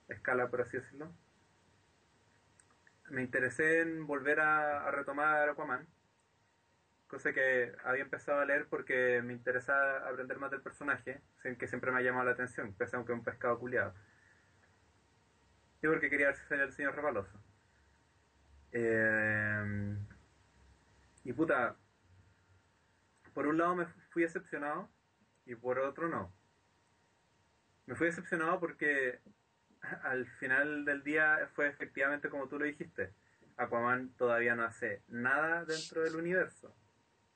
[0.09, 1.13] escala, por así decirlo.
[3.11, 5.87] Me interesé en volver a, a retomar Aquaman
[7.11, 11.21] cosa que había empezado a leer porque me interesaba aprender más del personaje,
[11.59, 13.93] que siempre me ha llamado la atención, pese a que es un pescado culiado.
[15.83, 17.43] Y porque quería ver si el señor Repaloso.
[18.71, 19.97] Eh,
[21.25, 21.77] y puta,
[23.35, 24.89] por un lado me fui decepcionado
[25.47, 26.33] y por otro no.
[27.87, 29.21] Me fui decepcionado porque
[30.03, 33.13] al final del día fue efectivamente como tú lo dijiste.
[33.57, 36.75] Aquaman todavía no hace nada dentro del universo.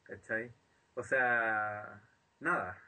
[0.05, 0.53] ¿Cachai?
[0.95, 2.03] O sea,
[2.41, 2.79] nada.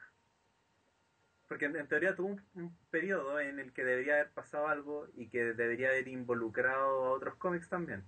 [1.49, 5.09] Porque en, en teoría tuvo un, un periodo en el que debería haber pasado algo
[5.15, 8.05] y que debería haber involucrado a otros cómics también.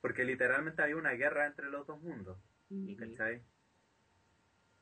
[0.00, 2.38] Porque literalmente había una guerra entre los dos mundos.
[2.98, 3.42] ¿Cachai?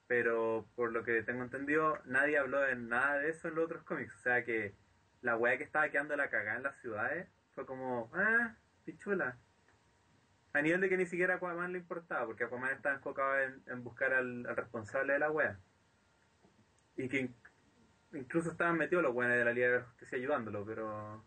[0.07, 3.85] Pero por lo que tengo entendido, nadie habló de nada de eso en los otros
[3.85, 4.15] cómics.
[4.15, 4.75] O sea que
[5.25, 9.39] la weá que estaba quedando la cagada en las ciudades fue como, ah, pichula.
[10.53, 13.63] A nivel de que ni siquiera a Aquaman le importaba, porque Aquaman estaba enfocado en,
[13.67, 15.59] en buscar al, al responsable de la wea.
[16.97, 17.35] Y que in-
[18.13, 21.25] incluso estaban metidos los weones de la Liga de la Justicia ayudándolo, pero.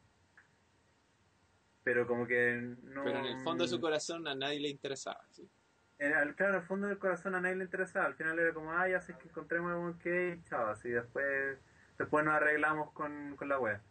[1.83, 3.03] Pero como que no.
[3.03, 5.25] Pero en el fondo de su corazón a nadie le interesaba.
[5.31, 5.49] ¿sí?
[5.97, 8.05] En el- claro, en el fondo del corazón a nadie le interesaba.
[8.05, 11.57] Al final era como, ah, ya sé que encontremos algo que chao, así después,
[11.97, 13.81] después nos arreglamos con, con la wea.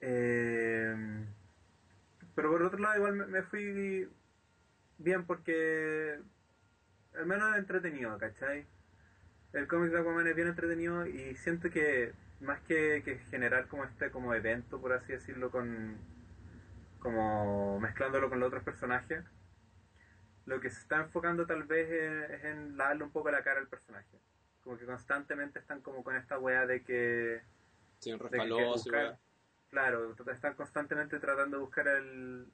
[0.00, 0.94] Eh,
[2.34, 4.08] pero por otro lado, igual me, me fui
[4.98, 6.20] bien porque
[7.16, 8.66] al menos es entretenido, ¿cachai?
[9.52, 13.84] El cómic de Aquaman es bien entretenido y siento que más que, que generar como
[13.84, 15.98] este como evento, por así decirlo, con
[17.00, 19.24] como mezclándolo con los otros personajes,
[20.46, 23.60] lo que se está enfocando tal vez es, es en darle un poco la cara
[23.60, 24.18] al personaje.
[24.62, 27.42] Como que constantemente están como con esta wea de que
[28.00, 28.18] Sí, un
[29.70, 32.46] claro, están constantemente tratando de buscar el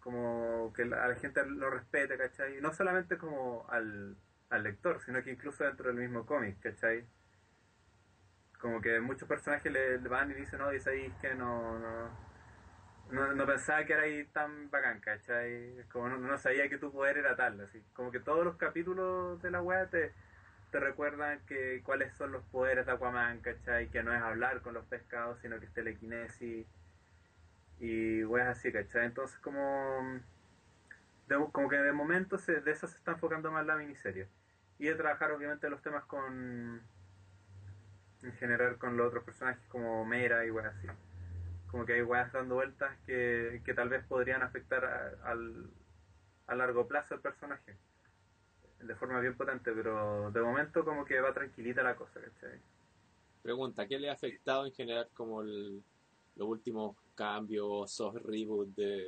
[0.00, 2.58] como que la, a la gente lo respete, ¿cachai?
[2.58, 4.16] Y no solamente como al,
[4.50, 7.06] al lector, sino que incluso dentro del mismo cómic, ¿cachai?
[8.60, 12.10] Como que muchos personajes le, le van y dicen, no, dice ahí que no, no,
[13.12, 15.84] no, no pensaba que era ahí tan bacán, ¿cachai?
[15.90, 17.82] Como no, no sabía que tu poder era tal, así.
[17.94, 20.12] Como que todos los capítulos de la wea te,
[20.74, 23.86] te recuerdan que cuáles son los poderes de Aquaman, ¿cachai?
[23.90, 26.66] Que no es hablar con los pescados, sino que es telequinesis
[27.78, 29.06] y weas así, ¿cachai?
[29.06, 30.20] Entonces como,
[31.28, 34.26] de- como que de momento se, de eso se está enfocando más la miniserie.
[34.80, 36.82] Y de trabajar obviamente los temas con,
[38.24, 40.88] en general con los otros personajes como Mera y weas así.
[41.68, 44.84] Como que hay weas dando vueltas que, que tal vez podrían afectar
[45.22, 45.70] al,
[46.48, 47.76] a largo plazo al personaje
[48.80, 52.58] de forma bien potente, pero de momento como que va tranquilita la cosa, ¿cachai?
[53.42, 55.82] Pregunta, ¿qué le ha afectado en general como el-
[56.36, 59.06] los últimos cambios, soft reboot de,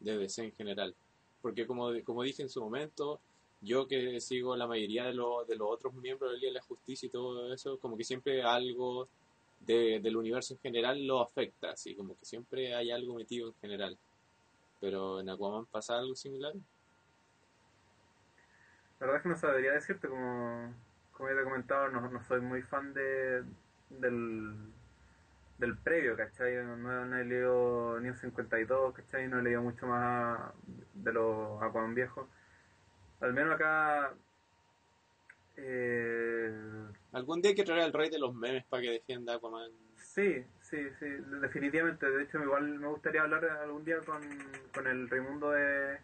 [0.00, 0.94] de DC en general?
[1.42, 3.20] Porque como, como dije en su momento,
[3.60, 6.62] yo que sigo la mayoría de, los de los otros miembros del Día de la
[6.62, 9.08] Justicia y todo eso, como que siempre algo
[9.60, 13.54] de- del universo en general lo afecta, así como que siempre hay algo metido en
[13.54, 13.98] general.
[14.80, 16.52] Pero en Aquaman pasa algo similar.
[18.98, 20.74] La verdad es que no sabría decirte, como,
[21.12, 23.44] como ya te he comentado, no, no soy muy fan de
[23.90, 24.54] del,
[25.58, 26.56] del previo, ¿cachai?
[26.56, 29.28] No, no he leído ni un 52, ¿cachai?
[29.28, 30.52] No he leído mucho más
[30.94, 32.26] de los Aquaman viejos.
[33.20, 34.14] Al menos acá...
[35.56, 36.54] Eh,
[37.12, 39.70] Algún día hay que traer al rey de los memes para que defienda a Aquaman.
[39.94, 41.06] Sí, sí, sí,
[41.40, 42.10] definitivamente.
[42.10, 44.20] De hecho, igual me gustaría hablar algún día con,
[44.74, 45.98] con el Raimundo de,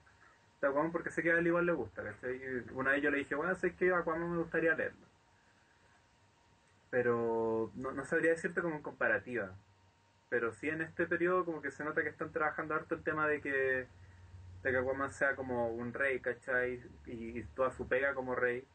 [0.62, 2.40] de Aquaman porque sé que a él igual le gusta, ¿cachai?
[2.72, 5.06] Una vez yo le dije, bueno, sé que Aquaman me gustaría leerlo.
[6.90, 9.50] Pero no, sabría decirte como en comparativa.
[10.28, 13.26] Pero sí en este periodo como que se nota que están trabajando harto el tema
[13.26, 13.50] de que,
[14.62, 16.82] de que Aquaman sea como un rey, ¿cachai?
[17.06, 18.66] Y, toda su pega como rey.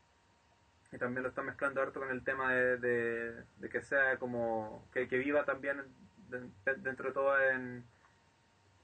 [0.92, 4.88] Y también lo están mezclando harto con el tema de, de, que sea como.
[4.94, 5.84] que, viva también
[6.30, 7.84] de- dentro de todo en,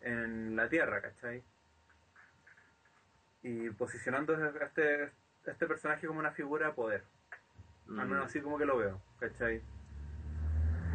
[0.01, 1.43] en la tierra, ¿cachai?
[3.43, 5.03] Y posicionando a este,
[5.45, 7.03] a este personaje como una figura de poder.
[7.89, 8.27] Al menos Mm.
[8.27, 9.61] así como que lo veo, ¿cachai?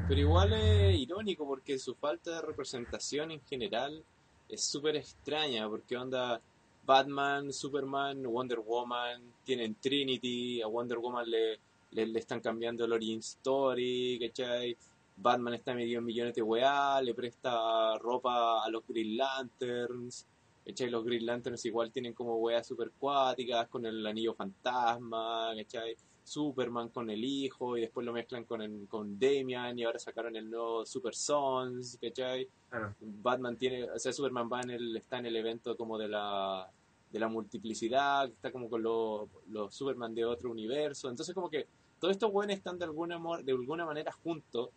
[0.09, 4.03] Pero igual es irónico porque su falta de representación en general
[4.49, 6.41] es súper extraña porque onda
[6.87, 12.93] Batman, Superman, Wonder Woman, tienen Trinity, a Wonder Woman le, le, le están cambiando el
[12.95, 14.75] origin story, ¿cachai?
[15.15, 20.27] Batman está metido en millones de weá, le presta ropa a los Green Lanterns,
[20.68, 20.90] ¿cachai?
[20.90, 25.96] Los Green Lanterns igual tienen como weas super cuáticas con el anillo fantasma, ¿cachai?
[26.22, 30.37] Superman con el hijo y después lo mezclan con, el- con Damian y ahora sacaron
[30.37, 32.46] el nuevo Super Sons, ¿cachai?
[32.68, 32.94] Claro.
[33.00, 36.70] Batman tiene, o sea, Superman va en el, está en el evento como de la,
[37.11, 41.66] de la multiplicidad, está como con los, los Superman de otro universo, entonces como que
[41.98, 44.68] todos estos buenos están de alguna, de alguna manera juntos,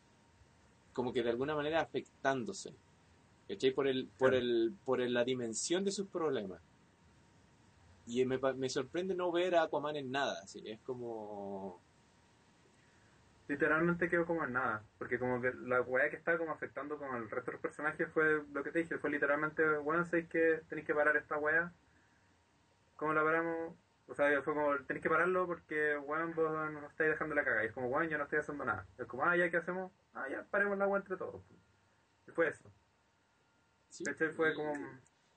[0.94, 2.74] como que de alguna manera afectándose,
[3.52, 3.72] ¿cachai?
[3.72, 4.38] Por, el, por, Claro.
[4.38, 6.62] el, por el- la dimensión de sus problemas.
[8.08, 11.80] Y me, me sorprende no ver a Aquaman en nada, así, es como...
[13.48, 17.14] Literalmente quedó como en nada, porque como que la weá que estaba como afectando con
[17.18, 20.62] el resto de los personajes fue lo que te dije, fue literalmente, weón, sé que
[20.70, 21.72] tenéis que parar esta weá.
[22.96, 23.74] ¿Cómo la paramos?
[24.08, 27.64] O sea, fue como, tenéis que pararlo porque, weón, vos nos estáis dejando la caga.
[27.64, 28.86] Y es como, weón, yo no estoy haciendo nada.
[28.98, 29.92] Es como, ah, ya, ¿qué hacemos?
[30.14, 31.42] Ah, ya, paremos la weá entre todos.
[32.28, 32.64] Y fue eso.
[33.92, 34.32] Sí, ¿Cachai?
[34.32, 34.74] Fue como...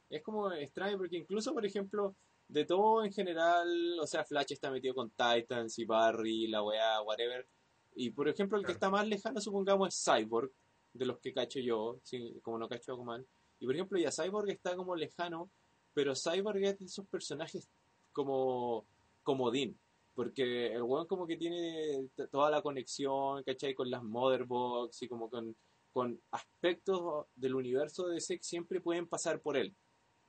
[0.08, 2.16] es como extraño porque incluso, por ejemplo,
[2.48, 7.02] de todo en general, o sea, Flash está metido con Titans y Barry, la weá,
[7.02, 7.46] whatever.
[7.94, 10.50] Y por ejemplo, el que está más lejano, supongamos, es Cyborg,
[10.92, 13.26] de los que cacho yo, sí, como no cacho a Aquaman.
[13.60, 15.50] Y por ejemplo, ya Cyborg está como lejano,
[15.92, 17.68] pero Cyborg es de esos personajes
[18.12, 18.84] como
[19.22, 19.78] comodín.
[20.14, 23.74] Porque el weón como que tiene toda la conexión, ¿cachai?
[23.74, 25.56] Con las Motherbox y como con,
[25.94, 29.72] con aspectos del universo de DC siempre pueden pasar por él.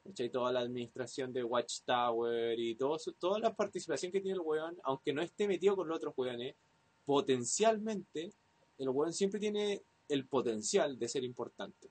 [0.03, 0.29] ¿cachai?
[0.29, 4.77] Toda la administración de Watchtower y todo eso- toda la participación que tiene el weón,
[4.83, 6.55] aunque no esté metido con los otros weones,
[7.03, 8.31] potencialmente
[8.77, 11.89] el weón siempre tiene el potencial de ser importante.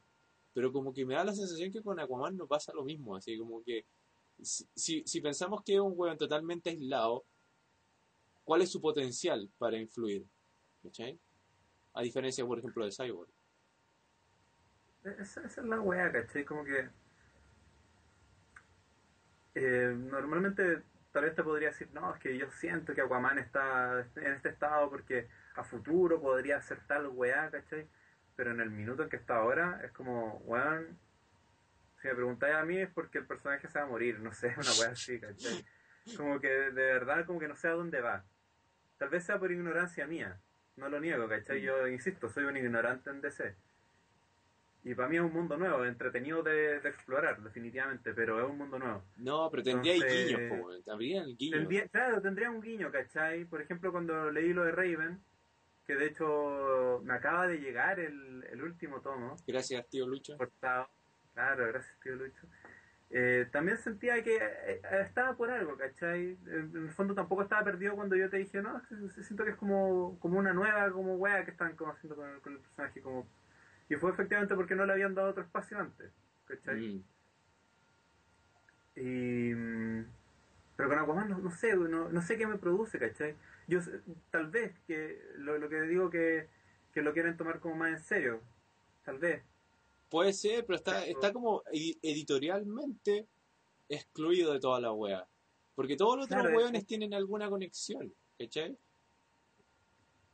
[0.53, 3.37] Pero como que me da la sensación que con Aquaman no pasa lo mismo, así
[3.37, 3.85] como que
[4.41, 7.25] si pensamos que es un weón totalmente aislado,
[8.45, 10.25] ¿cuál es su potencial para influir?
[10.81, 11.19] ¿Cachai?
[11.95, 13.34] A diferencia, por ejemplo, de Cyborg.
[15.05, 16.45] Esa, esa es la weá, ¿cachai?
[16.45, 16.91] Como que.
[19.55, 24.01] eh, normalmente, tal vez te podría decir, no, es que yo siento que Aquaman está
[24.17, 27.89] en este estado porque a futuro podría ser tal weá, ¿cachai?
[28.37, 30.99] Pero en el minuto en que está ahora, es como, weón.
[32.01, 34.49] Si me preguntáis a mí es porque el personaje se va a morir, no sé,
[34.59, 35.65] una weá así, ¿cachai?
[36.17, 38.25] Como que de verdad, como que no sé a dónde va.
[38.99, 40.41] Tal vez sea por ignorancia mía,
[40.77, 41.63] no lo niego, ¿cachai?
[41.63, 43.57] Yo insisto, soy un ignorante en DC.
[44.85, 48.59] Y para mí es un mundo nuevo, entretenido de, de explorar, definitivamente, pero es un
[48.59, 49.03] mundo nuevo.
[49.17, 51.57] No, pero tendría Entonces- guiños, po, el guiño.
[51.57, 53.47] Tendría- claro, tendría un guiño, ¿cachai?
[53.47, 55.19] Por ejemplo, cuando leí lo de Raven,
[55.87, 60.37] que de hecho me acaba de llegar el, el último tomo, Gracias, tío Lucho.
[60.37, 60.89] cortado.
[61.33, 62.47] Claro, gracias, tío Lucho.
[63.11, 64.41] Eh, también sentía que eh,
[64.83, 66.37] eh, estaba por algo, ¿cachai?
[66.47, 68.83] En, el fondo tampoco estaba perdido cuando yo te dije, no,
[69.23, 72.41] siento que es como, como una nueva, como wea que están como haciendo con el,
[72.41, 73.27] con el personaje, como...
[73.89, 76.11] Y fue efectivamente porque no le habían dado otro espacio antes,
[76.47, 76.81] ¿cachai?
[76.81, 77.05] Mm.
[78.97, 79.53] Y,
[80.77, 83.35] pero con Aquaman no, no sé, no, no sé qué me produce, ¿cachai?
[83.67, 83.81] Yo
[84.31, 86.49] tal vez que lo, lo que digo que,
[86.93, 88.41] que lo quieren tomar como más en serio,
[89.05, 89.43] tal vez.
[90.11, 93.27] Puede ser, pero está, está como edi- editorialmente
[93.89, 95.27] excluido de toda la wea.
[95.75, 98.79] Porque todos los otros weones es- tienen alguna conexión, ¿cachai?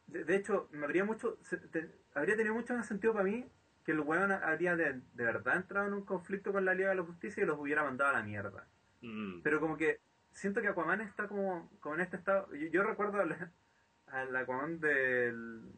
[0.07, 3.47] De, de hecho, me habría mucho, se- te- habría tenido mucho más sentido para mí
[3.85, 6.97] que el weón habría de, de verdad entrado en un conflicto con la Liga de
[6.97, 8.67] la Justicia y los hubiera mandado a la mierda.
[9.01, 9.41] Mm.
[9.43, 10.01] Pero como que
[10.33, 12.53] siento que Aquaman está como, como en este estado.
[12.55, 13.53] Yo, yo recuerdo al,
[14.09, 15.73] al Aquaman del,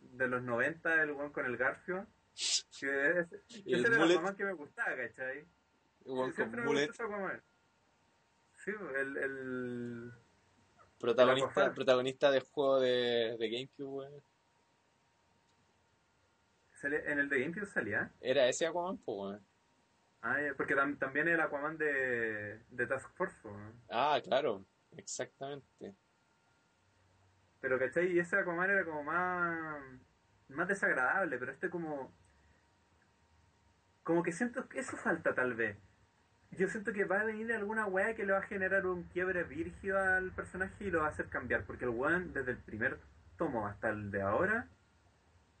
[0.00, 2.06] de los 90, el weón con el Garfio.
[2.78, 3.26] Que es,
[3.64, 4.12] Y el ese era el.
[4.12, 5.46] Aquaman que me gustaba, ¿cachai?
[6.04, 7.42] Weón Siempre me mullet, gustó ese Aquaman.
[8.64, 10.12] Sí, el, el,
[10.98, 11.74] protagonista, Aquafan.
[11.74, 14.22] protagonista de juego de, de GameCube, weón.
[16.84, 18.10] En el de GameCube salía.
[18.20, 19.46] Era ese Aquaman, pues, weón.
[20.22, 23.48] Ah, porque tam- también el Aquaman de, de Task Force.
[23.90, 24.64] Ah, claro,
[24.96, 25.94] exactamente.
[27.60, 28.12] Pero, ¿cachai?
[28.12, 29.80] Y ese Aquaman era como más,
[30.48, 32.12] más desagradable, pero este como...
[34.02, 35.76] Como que siento que eso falta tal vez.
[36.52, 39.42] Yo siento que va a venir alguna weá que le va a generar un quiebre
[39.42, 41.64] virgio al personaje y lo va a hacer cambiar.
[41.64, 43.00] Porque el weón, desde el primer
[43.36, 44.68] tomo hasta el de ahora,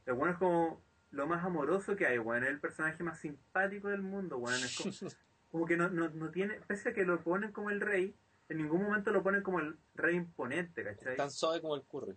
[0.06, 0.80] el weón es como
[1.16, 2.44] lo más amoroso que hay, weón.
[2.44, 4.62] Es el personaje más simpático del mundo, weón.
[4.62, 4.90] Es como,
[5.50, 6.60] como que no, no, no tiene...
[6.66, 8.14] Pese a que lo ponen como el rey,
[8.48, 11.16] en ningún momento lo ponen como el rey imponente, ¿cachai?
[11.16, 12.14] Tan suave como el curry.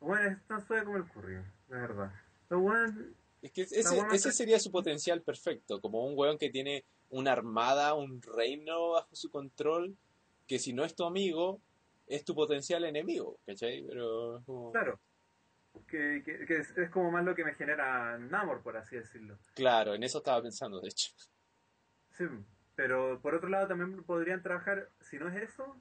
[0.00, 2.12] Bueno, es tan suave como el curry, de verdad.
[2.48, 3.04] Pero bueno,
[3.42, 7.32] Es que ese, weón ese sería su potencial perfecto, como un weón que tiene una
[7.32, 9.96] armada, un reino bajo su control,
[10.46, 11.60] que si no es tu amigo,
[12.06, 13.82] es tu potencial enemigo, ¿cachai?
[13.86, 14.98] Pero es como- claro.
[15.88, 19.38] Que, que, que es, es como más lo que me genera Namor, por así decirlo.
[19.54, 21.12] claro, en eso estaba pensando, de hecho.
[22.10, 22.24] Sí,
[22.74, 25.80] pero por otro lado también podrían trabajar, si no es eso,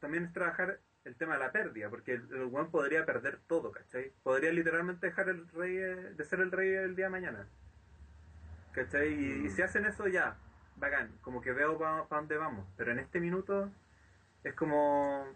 [0.00, 3.72] también es trabajar el tema de la pérdida, porque el, el weón podría perder todo,
[3.72, 4.12] ¿cachai?
[4.22, 7.48] Podría literalmente dejar el rey eh, de ser el rey el día de mañana.
[8.72, 9.12] ¿Cachai?
[9.12, 10.36] Y, y si hacen eso ya,
[10.76, 13.70] bacán, como que veo para dónde vamos, pero en este minuto
[14.42, 15.26] es como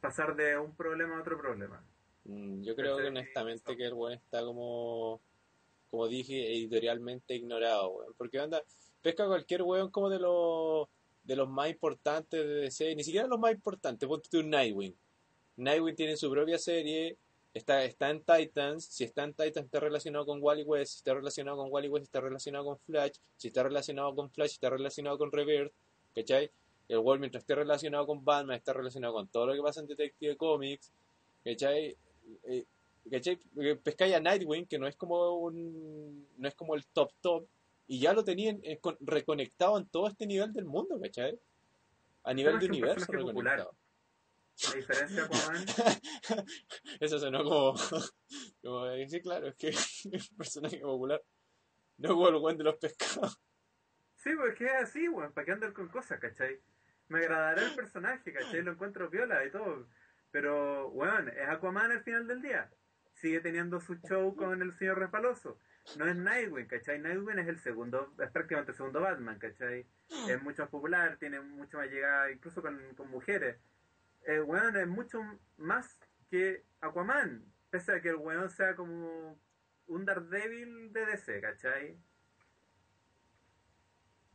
[0.00, 1.82] pasar de un problema a otro problema.
[2.24, 5.20] Mm, Yo creo que honestamente que el weón está como,
[5.90, 8.14] como dije, editorialmente ignorado, weón.
[8.16, 8.62] Porque anda,
[9.02, 10.88] pesca cualquier weón como de los
[11.24, 14.94] de los más importantes de DC, ni siquiera los más importantes, ponte tú Nightwing.
[15.56, 17.16] Nightwing tiene su propia serie,
[17.54, 21.14] está, está en Titans, si está en Titans está relacionado con Wally West, si está
[21.14, 25.16] relacionado con Wally West está relacionado con Flash, si está relacionado con Flash está relacionado
[25.16, 25.72] con Rebirth,
[26.14, 26.50] ¿cachai?
[26.88, 29.86] El World mientras esté relacionado con Batman está relacionado con todo lo que pasa en
[29.86, 30.92] Detective Comics,
[31.42, 31.96] ¿cachai?
[32.44, 32.64] Eh,
[33.10, 33.36] ¿cachai?
[33.54, 37.46] Porque Pescáis a Nightwing, que no es como un, no es como el top top,
[37.86, 41.38] y ya lo tenían eh, con- reconectado en todo este nivel del mundo, ¿cachai?
[42.24, 43.76] A nivel de un universo reconectado.
[44.70, 45.64] A diferencia Aquaman,
[47.00, 47.74] Eso sonó como,
[48.62, 49.68] como sí, claro, es que
[50.12, 51.22] es un personaje popular.
[51.98, 53.38] No como el buen de los pescados.
[54.16, 56.58] Sí, pues que es así, weón, ¿para qué andar con cosas, cachai?
[57.08, 59.86] Me agradará el personaje, cachai, lo encuentro viola y todo.
[60.34, 62.68] Pero, weón, es Aquaman al final del día.
[63.12, 65.60] Sigue teniendo su show con el señor Respaloso.
[65.96, 66.98] No es Nightwing, ¿cachai?
[66.98, 69.86] Nightwing es el segundo, es prácticamente el segundo Batman, ¿cachai?
[70.28, 73.58] Es mucho más popular, tiene mucho más llegada, incluso con, con mujeres.
[74.24, 75.20] El weón es mucho
[75.56, 79.38] más que Aquaman, pese a que el weón sea como
[79.86, 81.96] un Daredevil de DC, ¿cachai?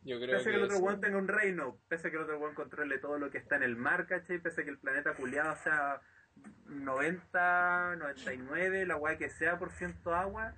[0.04, 2.12] Yo creo Pese a que que el otro eso- weón tenga un reino, pese a
[2.12, 4.40] que el otro weón controle todo lo que está en el mar, ¿cachai?
[4.40, 6.02] Pese a que el planeta culiado sea
[6.68, 10.54] 90, 99, la weá que sea por ciento agua.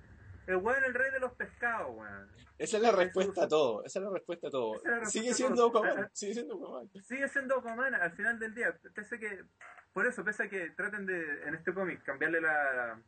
[0.46, 2.28] El weón es el rey de los pescados, weón.
[2.58, 3.84] Esa es la respuesta a todo.
[3.84, 4.74] Esa es la respuesta a todo.
[4.74, 5.66] Respuesta Sigue siendo.
[5.68, 6.08] Aquaman.
[6.12, 6.90] Sigue siendo Aquaman.
[7.02, 8.76] Sigue siendo Aquaman al final del día.
[8.94, 9.44] Pese a que,
[9.92, 13.00] por eso, pese a que traten de, en este cómic, cambiarle la,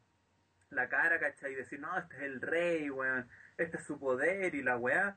[0.70, 1.53] la cara, ¿cachai?
[1.53, 3.28] Y decir, no, este es el rey, weón.
[3.57, 5.16] Este es su poder y la weá.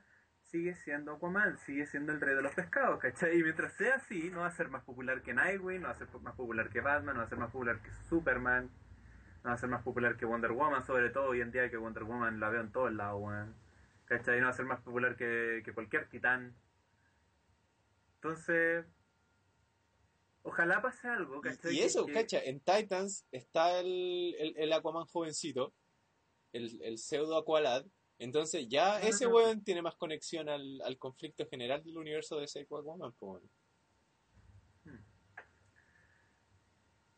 [0.49, 3.37] Sigue siendo Aquaman, sigue siendo el rey de los pescados, ¿cachai?
[3.37, 5.97] Y mientras sea así, no va a ser más popular que Nightwing, no va a
[5.97, 8.69] ser más popular que Batman, no va a ser más popular que Superman,
[9.43, 11.75] no va a ser más popular que Wonder Woman, sobre todo hoy en día que
[11.75, 13.55] Wonder Woman la veo en todos lados, weón.
[14.05, 14.39] ¿Cachai?
[14.39, 16.55] No va a ser más popular que, que cualquier titán.
[18.15, 18.85] Entonces,
[20.43, 21.75] ojalá pase algo, ¿cachai?
[21.75, 25.73] Y, eso, que- cacha, en Titans está el, el, el Aquaman jovencito,
[26.53, 27.85] el, el pseudo Aqualad.
[28.19, 29.29] Entonces ya ese Ah.
[29.29, 33.13] weón tiene más conexión al, al conflicto general del universo de ese Aquaman.
[33.19, 33.41] weón.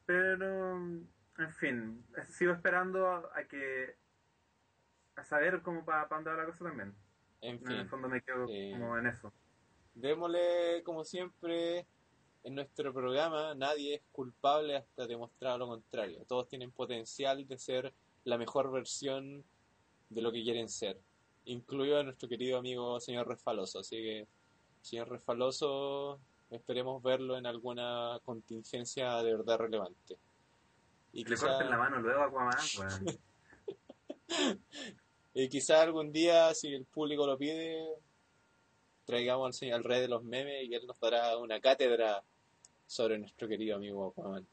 [0.06, 3.96] Pero, en fin, sigo esperando a, a que.
[5.16, 6.96] a saber cómo para dónde va la cosa también.
[7.42, 8.72] En En el fin, fondo me quedo Sí.
[8.72, 9.34] como en eso.
[9.94, 11.86] démosle como siempre
[12.44, 16.24] en nuestro programa, nadie es culpable hasta demostrado lo contrario.
[16.26, 17.94] Todos tienen potencial de ser
[18.24, 19.44] la mejor versión
[20.10, 21.00] de lo que quieren ser,
[21.46, 23.80] incluido a nuestro querido amigo señor Refaloso.
[23.80, 24.28] Así que,
[24.82, 30.18] señor Refaloso, esperemos verlo en alguna contingencia de verdad relevante.
[31.14, 32.58] Y Que le quizá, corten la mano luego a Aquaman,
[35.34, 37.84] y quizá algún día, si el público lo pide,
[39.06, 42.24] traigamos al, señor, al rey de los memes y él nos dará una cátedra
[42.86, 44.46] sobre nuestro querido amigo Aquaman.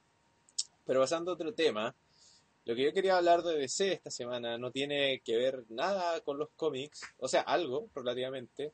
[0.86, 1.94] Pero pasando a otro tema,
[2.66, 6.36] lo que yo quería hablar de DC esta semana no tiene que ver nada con
[6.36, 8.72] los cómics, o sea, algo relativamente,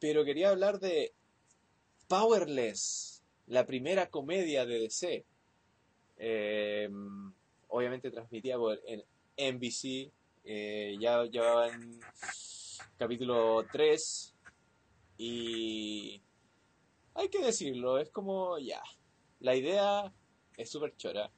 [0.00, 1.14] pero quería hablar de
[2.08, 5.24] Powerless, la primera comedia de DC.
[6.16, 6.88] Eh,
[7.68, 9.04] obviamente transmitida por en
[9.36, 10.10] NBC,
[10.44, 12.00] eh, ya llevaban
[12.98, 14.34] capítulo 3
[15.18, 16.20] y
[17.14, 18.82] hay que decirlo, es como ya,
[19.38, 20.12] la idea
[20.56, 21.30] es súper chora.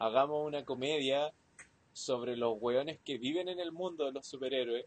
[0.00, 1.32] Hagamos una comedia
[1.92, 4.86] sobre los weones que viven en el mundo de los superhéroes,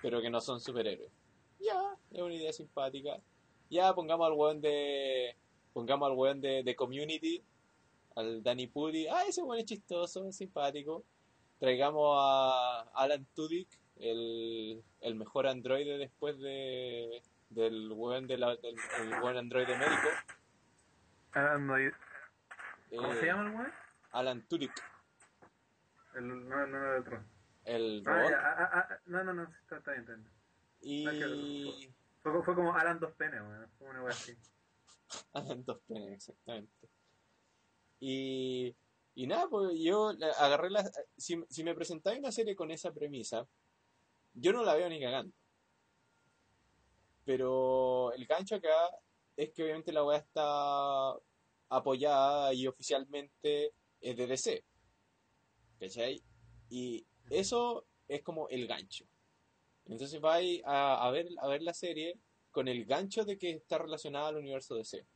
[0.00, 1.10] pero que no son superhéroes.
[1.60, 3.18] Ya, es una idea simpática.
[3.70, 5.36] Ya, pongamos al weón de.
[5.72, 7.42] Pongamos al weón de, de Community,
[8.14, 9.08] al Danny Pudi.
[9.08, 11.04] Ah, ese weón es chistoso, es simpático.
[11.58, 18.76] Traigamos a Alan Tudyk, el, el mejor androide después de del weón de la, del
[19.00, 20.08] el weón androide médico.
[22.90, 23.72] Y- ¿Cómo Eh, se llama el weón?
[24.14, 24.72] Alan Tudyk,
[26.14, 27.24] El, no, no, el otro.
[27.64, 28.30] el Ah, robot.
[28.30, 30.30] ya, ah, ah, no, no, no, está, está bien, está bien.
[30.80, 31.92] Y
[32.22, 33.68] Fue, fue como Alan dos penes, weón.
[33.78, 34.36] Fue una weá así.
[35.32, 36.88] Alan dos penes, exactamente.
[38.00, 38.74] Y,
[39.14, 40.84] y nada, pues yo agarré la...
[41.16, 43.46] Si, si me presentáis una serie con esa premisa,
[44.34, 45.34] yo no la veo ni cagando.
[47.24, 48.90] Pero el gancho acá
[49.36, 51.14] es que obviamente la weá está
[51.70, 53.72] apoyada y oficialmente
[54.04, 54.64] es de DC.
[55.80, 56.22] ¿Cachai?
[56.68, 59.06] Y eso es como el gancho.
[59.86, 62.18] Entonces vais a, ver, la serie
[62.50, 65.06] con el gancho de que está relacionada al universo DC.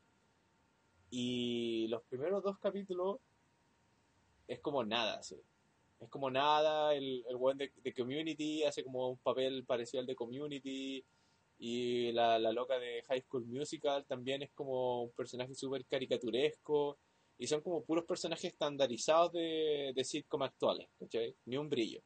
[1.11, 3.19] Y los primeros dos capítulos
[4.47, 5.41] es como nada, así.
[6.01, 10.07] Es como nada, el, el buen de, de Community hace como un papel parecido al
[10.07, 11.05] de Community.
[11.59, 16.99] Y la, la loca de High School Musical también es como un personaje súper caricaturesco.
[17.39, 21.37] Y son como puros personajes estandarizados de, de sitcom actuales, ¿cachai?
[21.47, 22.03] Ni un brillo.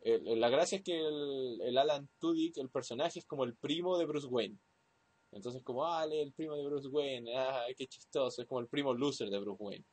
[0.00, 3.98] El- la gracia es que el, el Alan Tudyk, el personaje, es como el primo
[3.98, 4.58] de Bruce Wayne.
[5.32, 8.94] Entonces, como, ah, el primo de Bruce Wayne, ah, qué chistoso, es como el primo
[8.94, 9.84] loser de Bruce Wayne.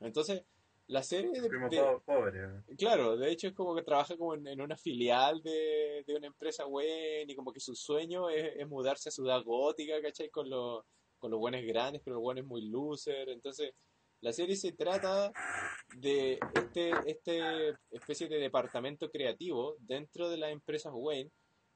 [0.00, 0.44] Entonces,
[0.86, 2.40] la serie de, Primo de- po- pobre.
[2.78, 6.26] Claro, de hecho es como que trabaja como en, en una filial de, de una
[6.28, 10.30] empresa Wayne y como que su sueño es, es mudarse a Ciudad Gótica, ¿cachai?
[10.30, 10.84] Con, los
[11.18, 13.28] con los buenos grandes, pero los buenos muy loser.
[13.28, 13.72] Entonces,
[14.20, 15.32] la serie se trata
[15.96, 21.30] de este, este especie de departamento creativo dentro de las empresas Wayne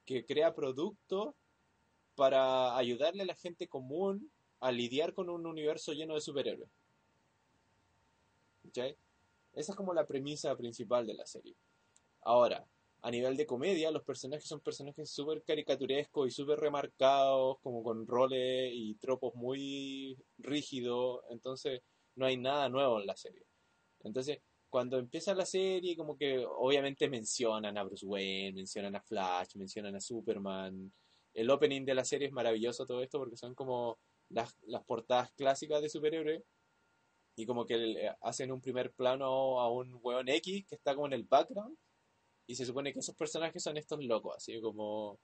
[0.05, 1.35] que crea productos
[2.15, 6.69] para ayudarle a la gente común a lidiar con un universo lleno de superhéroes.
[8.63, 8.97] ¿Cachai?
[9.53, 11.55] Esa es como la premisa principal de la serie.
[12.21, 12.65] Ahora,
[13.03, 18.07] a nivel de comedia, los personajes son personajes súper caricaturescos y súper remarcados, como con
[18.07, 21.81] roles y tropos muy rígidos, entonces
[22.15, 23.45] no hay nada nuevo en la serie.
[24.03, 24.39] Entonces,
[24.69, 29.95] cuando empieza la serie, como que obviamente mencionan a Bruce Wayne, mencionan a Flash, mencionan
[29.95, 30.93] a Superman.
[31.33, 33.99] El opening de la serie es maravilloso todo esto porque son como
[34.29, 36.41] las, las portadas clásicas de superhéroes
[37.35, 41.13] y como que hacen un primer plano a un weón X que está como en
[41.13, 41.77] el background
[42.47, 45.19] y se supone que esos personajes son estos locos, así como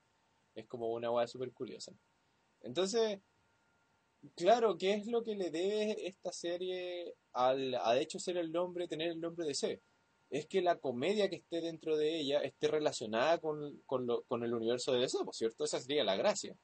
[0.55, 1.93] es como una weá súper curiosa.
[2.61, 3.20] Entonces,
[4.36, 8.51] claro, ¿qué es lo que le debe esta serie al, a de hecho ser el
[8.51, 9.82] nombre, tener el nombre de C?
[10.30, 14.43] Es que la comedia que esté dentro de ella esté relacionada con, con, lo- con
[14.43, 16.55] el universo de DC, por cierto, esa sería la gracia.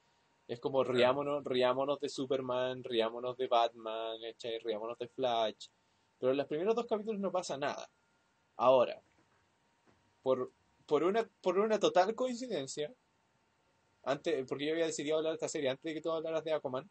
[0.46, 4.18] Es como riámonos, riámonos de Superman, riámonos de Batman,
[4.62, 5.68] riámonos de Flash.
[6.18, 7.88] Pero en los primeros dos capítulos no pasa nada.
[8.56, 9.02] Ahora,
[10.26, 10.50] por,
[10.86, 12.92] por, una, por una total coincidencia,
[14.02, 16.52] antes, porque yo había decidido hablar de esta serie antes de que tú hablaras de
[16.52, 16.90] Aquaman,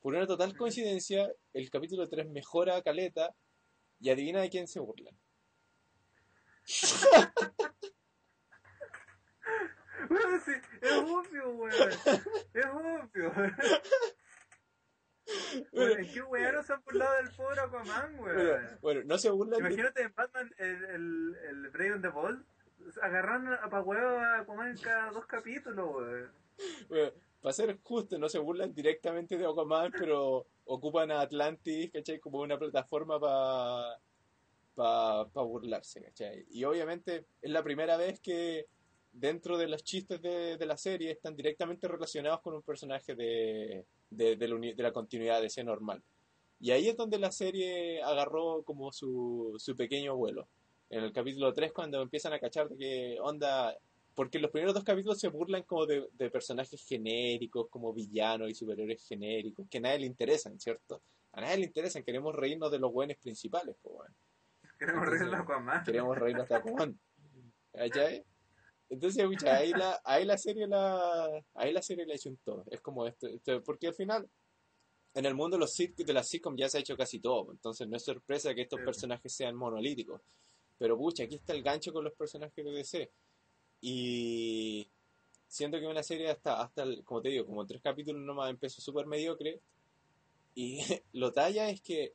[0.00, 3.34] por una total coincidencia, el capítulo 3 mejora a Caleta
[4.00, 5.14] y adivina de quién se burlan.
[10.08, 11.90] Weón, sí, es obvio, weón.
[12.54, 13.32] Es obvio.
[15.72, 18.78] ¿En qué weón no se han burlado del pobre Aquaman, Bueno, weón?
[18.80, 22.44] bueno, no se burlan Imagínate en Batman, el, el, el Brave and the Bold,
[23.02, 26.30] agarrando a pa' huevo a Aquaman en cada dos capítulos, weón.
[26.88, 27.12] Bueno,
[27.42, 32.18] para ser justo, no se burlan directamente de Aquaman, pero ocupan a Atlantis, ¿cachai?
[32.18, 33.98] Como una plataforma para
[35.32, 36.46] pa, burlarse, ¿cachai?
[36.50, 38.66] Y obviamente es la primera vez que
[39.18, 43.86] dentro de los chistes de, de la serie están directamente relacionados con un personaje de,
[44.10, 46.02] de, de la, de la continuidad de ese normal.
[46.58, 50.48] Y ahí es donde la serie agarró como su, su pequeño vuelo.
[50.88, 53.76] En el capítulo 3 cuando empiezan a cachar de que onda
[54.14, 58.54] porque los primeros dos capítulos se burlan como de, de personajes genéricos, como villanos y
[58.54, 61.02] superhéroes genéricos, que a nadie le interesan, ¿cierto?
[61.32, 64.14] A nadie le interesan, queremos reírnos de los buenos principales, pues bueno.
[64.78, 65.84] Queremos Entonces, reírnos a Aquaman.
[65.84, 66.98] Queremos reírnos de Aquaman.
[67.74, 68.24] ¿Cachai?
[68.88, 72.64] Entonces, pucha, ahí la, ahí la serie la, ahí la serie la un todo.
[72.70, 74.28] Es como esto, esto- porque al final,
[75.14, 77.88] en el mundo de los de las sitcom ya se ha hecho casi todo, entonces
[77.88, 80.20] no es sorpresa que estos personajes sean monolíticos.
[80.78, 83.10] Pero pucha, aquí está el gancho con los personajes de DC.
[83.80, 84.88] Y
[85.48, 88.80] siento que una serie hasta, hasta el- como te digo, como tres capítulos nomás empezó
[88.80, 89.60] súper mediocre.
[90.54, 90.78] Y
[91.12, 92.12] lo talla es que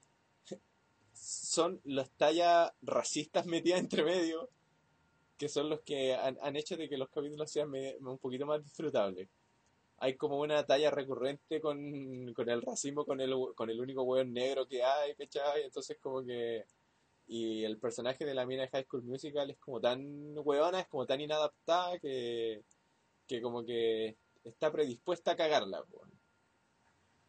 [1.13, 4.49] son las tallas racistas metidas entre medio,
[5.41, 8.63] que son los que han, han hecho de que los capítulos sean un poquito más
[8.63, 9.27] disfrutables.
[9.97, 14.33] Hay como una talla recurrente con, con el racismo, con el, con el único hueón
[14.33, 15.63] negro que hay, ¿cachai?
[15.63, 16.65] Entonces como que...
[17.25, 20.87] Y el personaje de la mina de High School Musical es como tan hueona, es
[20.87, 22.61] como tan inadaptada que,
[23.25, 25.83] que como que está predispuesta a cagarla.
[25.85, 26.03] po.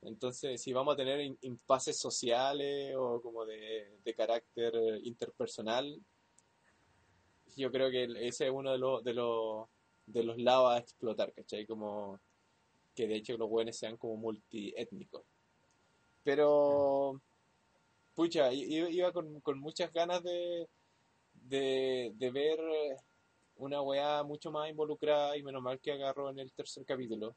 [0.02, 5.98] Entonces, si vamos a tener impases sociales o como de, de carácter interpersonal,
[7.56, 9.68] yo creo que ese es uno de los, de los,
[10.06, 11.66] de los lados a explotar, ¿cachai?
[11.66, 12.20] Como
[12.94, 15.22] que de hecho los buenos sean como multiétnicos.
[16.22, 17.20] Pero,
[18.14, 20.68] pucha, iba con, con muchas ganas de,
[21.32, 22.58] de, de ver
[23.56, 27.34] una weá mucho más involucrada y menos mal que agarró en el tercer capítulo.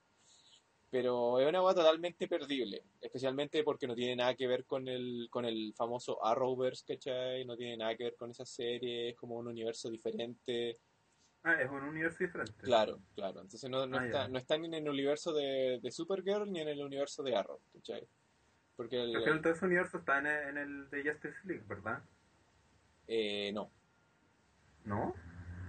[0.91, 5.27] Pero es una weá totalmente perdible, especialmente porque no tiene nada que ver con el,
[5.29, 7.43] con el famoso Arrowverse, ¿cachai?
[7.45, 10.77] No tiene nada que ver con esa serie, es como un universo diferente.
[11.43, 12.53] Ah, es un universo diferente.
[12.63, 13.41] Claro, claro.
[13.41, 16.61] Entonces no, no, Ah, está, no está ni en el universo de, de Supergirl ni
[16.61, 18.07] en el universo de Arrow, ¿cachai?
[18.75, 22.01] Porque el, Porque todo ese universo está en el, en el de Justice League, ¿verdad?
[23.07, 23.71] eh, no,
[24.85, 25.13] ¿No?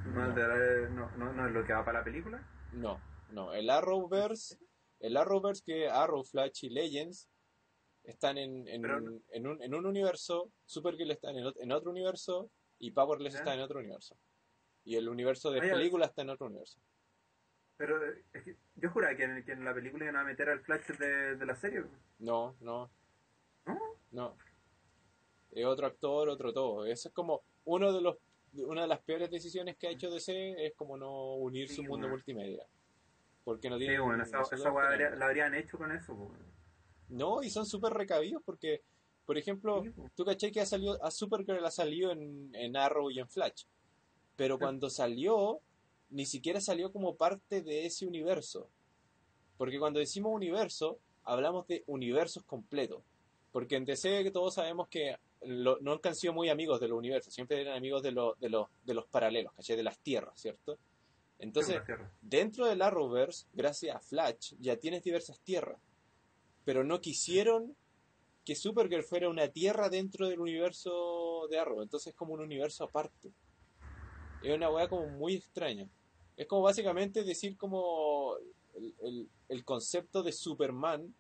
[0.07, 2.43] ¿No, no, no, no es lo que va para la película?
[2.73, 3.01] no,
[3.31, 3.53] no.
[3.55, 4.57] El Arrowverse,
[5.01, 7.29] el Arrowverse que Arrow, Flash y Legends
[8.05, 11.73] están en, en, Pero no- en un, en un universo, Supergirl está en, el en
[11.73, 14.17] otro universo y Powerless está en otro universo.
[14.85, 15.73] Y el universo de Ah, ya.
[15.75, 16.79] película está en otro universo.
[17.77, 18.01] Pero
[18.33, 20.87] es que yo juraba que en, que en la película iban a meter al Flash
[20.99, 21.83] de, de la serie.
[22.21, 22.91] No, no,
[23.67, 23.79] ¿No?
[24.13, 24.37] no.
[25.51, 26.87] Es otro actor, otro todo.
[26.87, 28.17] Eso es como uno de los
[28.53, 32.07] una de las peores decisiones que ha hecho DC es como no unir su mundo
[32.07, 32.09] bueno.
[32.11, 32.67] multimedia.
[33.47, 34.73] Porque no Sí, tiene bueno, esa, esa
[35.17, 36.17] la habrían hecho con eso.
[36.17, 36.41] pues.
[37.11, 38.83] No, y son súper recabidos porque,
[39.25, 40.11] por ejemplo, Sí, po.
[40.17, 43.63] tú caché que ha salido, a Supergirl ha salido en, en Arrow y en Flash.
[44.35, 45.61] Pero cuando salió,
[46.11, 48.69] ni siquiera salió como parte de ese universo.
[49.57, 53.05] Porque cuando decimos universo, hablamos de universos completos.
[53.53, 56.99] Porque en DC que todos sabemos que lo- nunca han sido muy amigos de los
[56.99, 59.77] universos, siempre eran amigos de, los de, los de los paralelos, ¿cachai?
[59.77, 60.77] De las tierras, ¿cierto?
[61.39, 61.77] Entonces,
[62.23, 65.79] dentro del Arrowverse, gracias a Flash, ya tienes diversas tierras.
[66.65, 67.77] Pero no quisieron
[68.45, 71.83] que Supergirl fuera una tierra dentro del universo de Arrow.
[71.83, 73.33] Entonces es como un universo aparte.
[74.43, 75.89] Es una weá como muy extraña.
[76.37, 78.37] Es como básicamente decir como
[78.75, 81.15] el, el- el concepto de Superman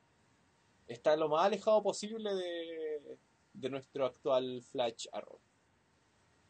[0.88, 3.18] está lo más alejado posible de,
[3.54, 5.38] de nuestro actual Flash Arrow.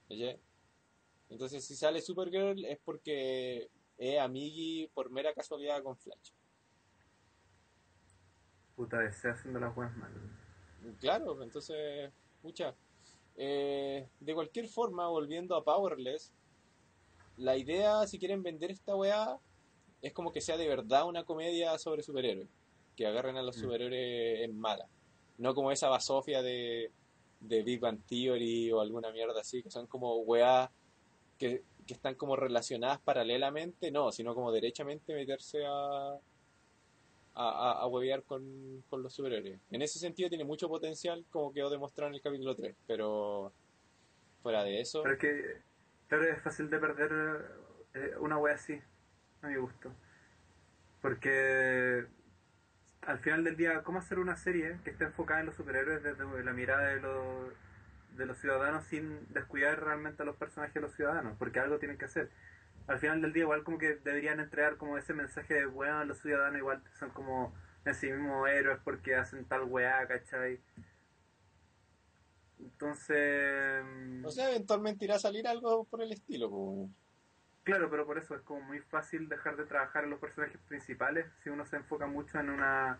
[0.09, 0.39] ¿Cachai?
[1.29, 3.68] Entonces si sale Supergirl es porque
[3.99, 6.31] es amigui por mera casualidad con Flash.
[8.77, 10.12] Puta DC haciendo las weas mal.
[11.01, 12.12] Claro, entonces,
[12.43, 12.74] mucha.
[13.35, 16.33] de cualquier forma, volviendo a Powerless,
[17.39, 19.39] la idea, si quieren vender esta weá,
[20.03, 22.49] es como que sea de verdad una comedia sobre superhéroes.
[22.97, 23.61] Que agarren a los Mm.
[23.61, 24.87] superhéroes en mala.
[25.39, 26.91] No como esa basofia de,
[27.41, 30.70] de Big Bang Theory o alguna mierda así, que son como weas
[31.39, 36.18] que, que están como relacionadas paralelamente, no, sino como derechamente meterse a,
[37.34, 39.61] a, a, huevear con, con los superhéroes.
[39.70, 43.53] En ese sentido tiene mucho potencial, como quedó demostrado en el capítulo 3, pero
[44.43, 47.51] fuera de eso, Pero es que, es fácil de perder
[47.95, 48.80] eh, una wea así,
[49.43, 49.93] a mi gusto.
[51.03, 52.07] Porque
[53.03, 56.45] al final del día, ¿cómo hacer una serie que esté enfocada en los superhéroes desde
[56.45, 57.53] la mirada de los,
[58.17, 61.37] de los ciudadanos sin descuidar realmente a los personajes de los ciudadanos?
[61.39, 62.31] Porque algo tienen que hacer.
[62.87, 66.19] Al final del día, igual como que deberían entregar como ese mensaje de, bueno, los
[66.21, 67.55] ciudadanos igual son como
[67.85, 70.61] en sí mismos héroes porque hacen tal weá, ¿cachai?
[72.59, 73.85] Entonces...
[74.25, 76.51] o sea, eventualmente irá a salir algo por el estilo.
[76.51, 76.91] Como...
[77.64, 81.27] Claro, pero por eso es como muy fácil dejar de trabajar en los personajes principales
[81.43, 82.99] si uno se enfoca mucho en una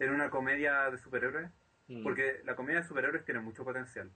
[0.00, 1.48] en una comedia de superhéroes,
[1.88, 2.02] Mm.
[2.02, 4.10] porque la comedia de superhéroes tiene mucho potencial,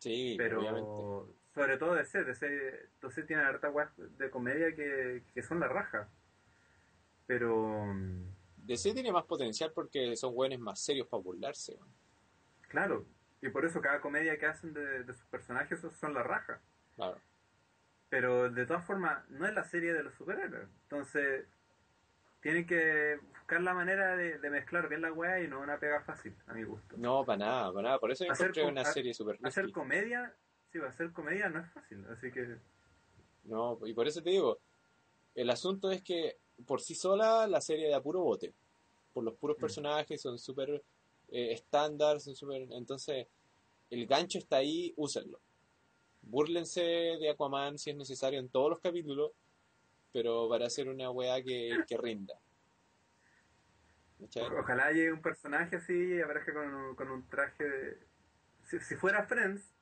[0.00, 1.34] Sí, pero obviamente.
[1.54, 6.08] sobre todo DC, DC, DC tiene harta weas de comedia que, que son la raja.
[7.26, 7.94] Pero
[8.56, 11.74] DC tiene más potencial porque son buenos más serios para burlarse.
[11.76, 11.88] weón.
[12.68, 13.06] claro,
[13.42, 16.60] y por eso cada comedia que hacen de, de sus personajes son- son la raja.
[16.96, 17.20] Claro.
[18.08, 20.68] Pero de todas formas, no es la serie de los superhéroes.
[20.82, 21.46] Entonces,
[22.40, 26.00] tienen que buscar la manera de, de mezclar bien la weá y no una pega
[26.02, 26.96] fácil, a mi gusto.
[26.96, 27.98] No, para nada, para nada.
[27.98, 30.34] Por eso yo Hacer encontré una serie super Hacer comedia,
[30.72, 32.06] sí, hacer comedia no es fácil.
[32.10, 32.56] Así que,
[33.44, 34.58] No, y por eso te digo,
[35.34, 38.54] el asunto es que por sí sola la serie de a puro bote.
[39.12, 39.60] Por los puros Mm.
[39.60, 40.82] personajes, son súper
[41.32, 42.62] eh, estándar, son súper...
[42.72, 43.26] Entonces,
[43.90, 45.40] el gancho está ahí, úsenlo.
[46.22, 49.32] Búrlense de Aquaman si es necesario en todos los capítulos,
[50.12, 52.34] pero para hacer una weá que, que rinda.
[54.20, 54.44] ¿Cachai?
[54.58, 57.98] ojalá llegue un personaje así y aparezca con un, con un traje de...
[58.64, 59.74] Si, si fuera Friends,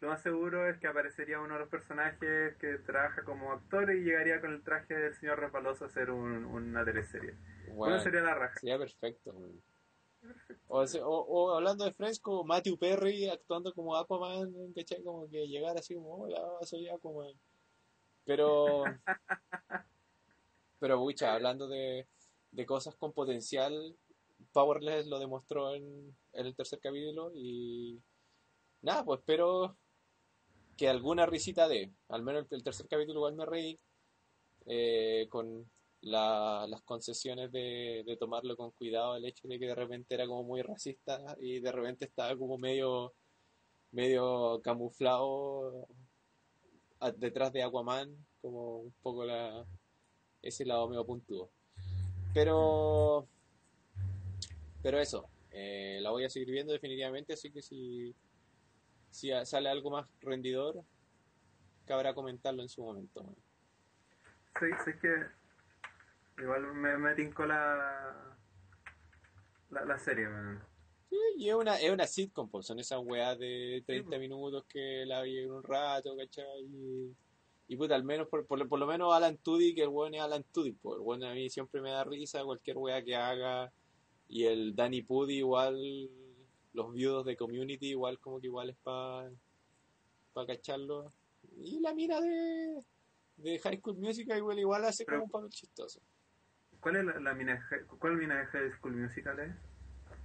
[0.00, 4.04] lo más seguro es que aparecería uno de los personajes que trabaja como actor y
[4.04, 7.32] llegaría con el traje del señor Resbaloso a hacer un- una teleserie.
[7.66, 8.58] Bueno, Bueno, sería la raja.
[8.60, 9.34] sería perfecto.
[10.68, 15.02] o, o hablando de Friends, como Matthew Perry actuando como Aquaman, ¿cachai?
[15.02, 17.34] Como que llegar así como, hola, soy Aquaman.
[18.24, 18.84] Pero,
[20.78, 22.06] pero, pucha, hablando de,
[22.52, 23.96] de cosas con potencial,
[24.52, 28.00] Powerless lo demostró en, en el tercer capítulo y
[28.82, 29.76] nada, pues espero
[30.76, 33.78] que alguna risita de, al menos el, el tercer capítulo igual me reí,
[34.66, 35.70] eh, con
[36.02, 40.26] la- las concesiones de, de tomarlo con cuidado, el hecho de que de repente era
[40.26, 43.14] como muy racista y de repente estaba como medio,
[43.92, 45.86] medio camuflado
[47.16, 49.64] detrás de Aquaman, como un poco la,
[50.42, 51.50] ese lado medio puntudo.
[52.34, 53.26] Pero,
[54.82, 58.14] pero eso, eh, la voy a seguir viendo definitivamente, así que si,
[59.10, 60.84] si sale algo más rendidor,
[61.86, 63.34] cabrá comentarlo en su momento.
[64.58, 65.26] Sí, sí que
[66.42, 68.36] igual me, me tincó la,
[69.70, 70.69] la, la serie, man.
[71.10, 74.20] Sí, y es una, es una sitcom, pues, son esas weas de 30 pues.
[74.20, 76.62] minutos que la vi en un rato, ¿cachai?
[76.62, 77.12] Y,
[77.68, 80.20] y puta, al menos, por, por, lo- por lo menos Alan Tudyk, el weón es
[80.22, 83.72] Alan Tudyk, pues, el weón a mí siempre me da risa, cualquier wea que haga,
[84.28, 86.08] y el Danny Pudi igual,
[86.72, 89.30] los viudos de Community igual como que igual es para
[90.32, 91.12] pa cacharlo,
[91.58, 92.84] y la mina de,
[93.36, 96.00] de High School Musical igual, igual hace como un papel chistoso.
[96.80, 99.69] ¿Cuál es la, la mina ¿Cuál mina de High School Musical es?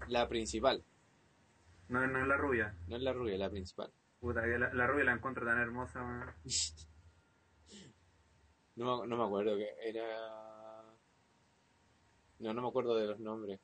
[0.07, 0.83] La principal,
[1.89, 2.75] No, no es la rubia.
[2.87, 3.91] no es la rubia, la principal.
[4.19, 6.33] Puta, que la, la rubia la encuentro tan hermosa, man.
[8.75, 10.05] No, me- no me acuerdo que era.
[12.39, 13.59] No, no me acuerdo de los nombres.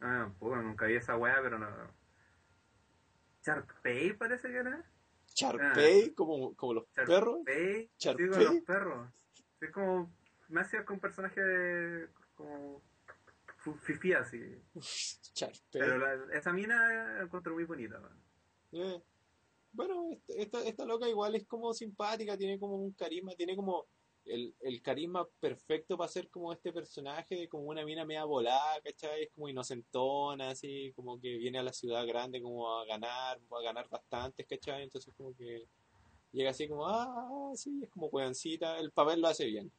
[0.00, 1.68] Ah, puta, nunca vi esa weá, pero no.
[3.44, 4.84] Sharpay parece que era.
[5.34, 7.38] Charpey, como, como los perros.
[7.46, 7.90] Sharpay.
[7.96, 9.08] Sí, con los perros.
[9.60, 10.12] Es como.
[10.48, 12.08] Me hacía con un personaje de.
[12.34, 12.82] como.
[13.58, 14.40] Fifí así.
[15.72, 18.00] Pero la- esa mina la encuentro muy bonita.
[18.72, 19.00] Eh,
[19.70, 23.86] Bueno, este- esta, esta loca igual es como simpática, tiene como un carisma, tiene como
[24.24, 28.80] el, el carisma perfecto para ser como este personaje de como una mina media volada,
[28.82, 29.24] ¿cachai?
[29.24, 33.62] Es como inocentona, así, como que viene a la ciudad grande como a ganar, a
[33.62, 34.82] ganar bastantes, ¿cachai?
[34.84, 35.66] Entonces como que
[36.32, 39.70] llega así como, ah, sí, es como hueoncita, el papel lo hace bien.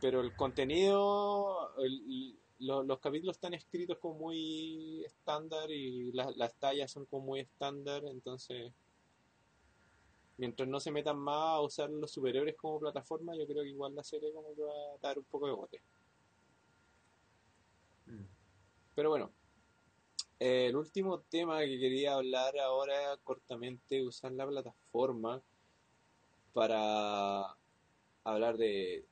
[0.00, 6.54] Pero el contenido, el- lo- los capítulos están escritos como muy estándar y las, las
[6.56, 8.72] tallas son como muy estándar, entonces
[10.38, 13.94] mientras no se metan más a usar los superhéroes como plataforma, yo creo que igual
[13.94, 15.82] la serie como que va a dar un poco de bote.
[18.06, 18.24] Mm.
[18.94, 19.32] Pero bueno,
[20.38, 25.42] Eh, el último tema que quería hablar ahora cortamente, usar la plataforma
[26.52, 27.56] para
[28.22, 29.06] hablar de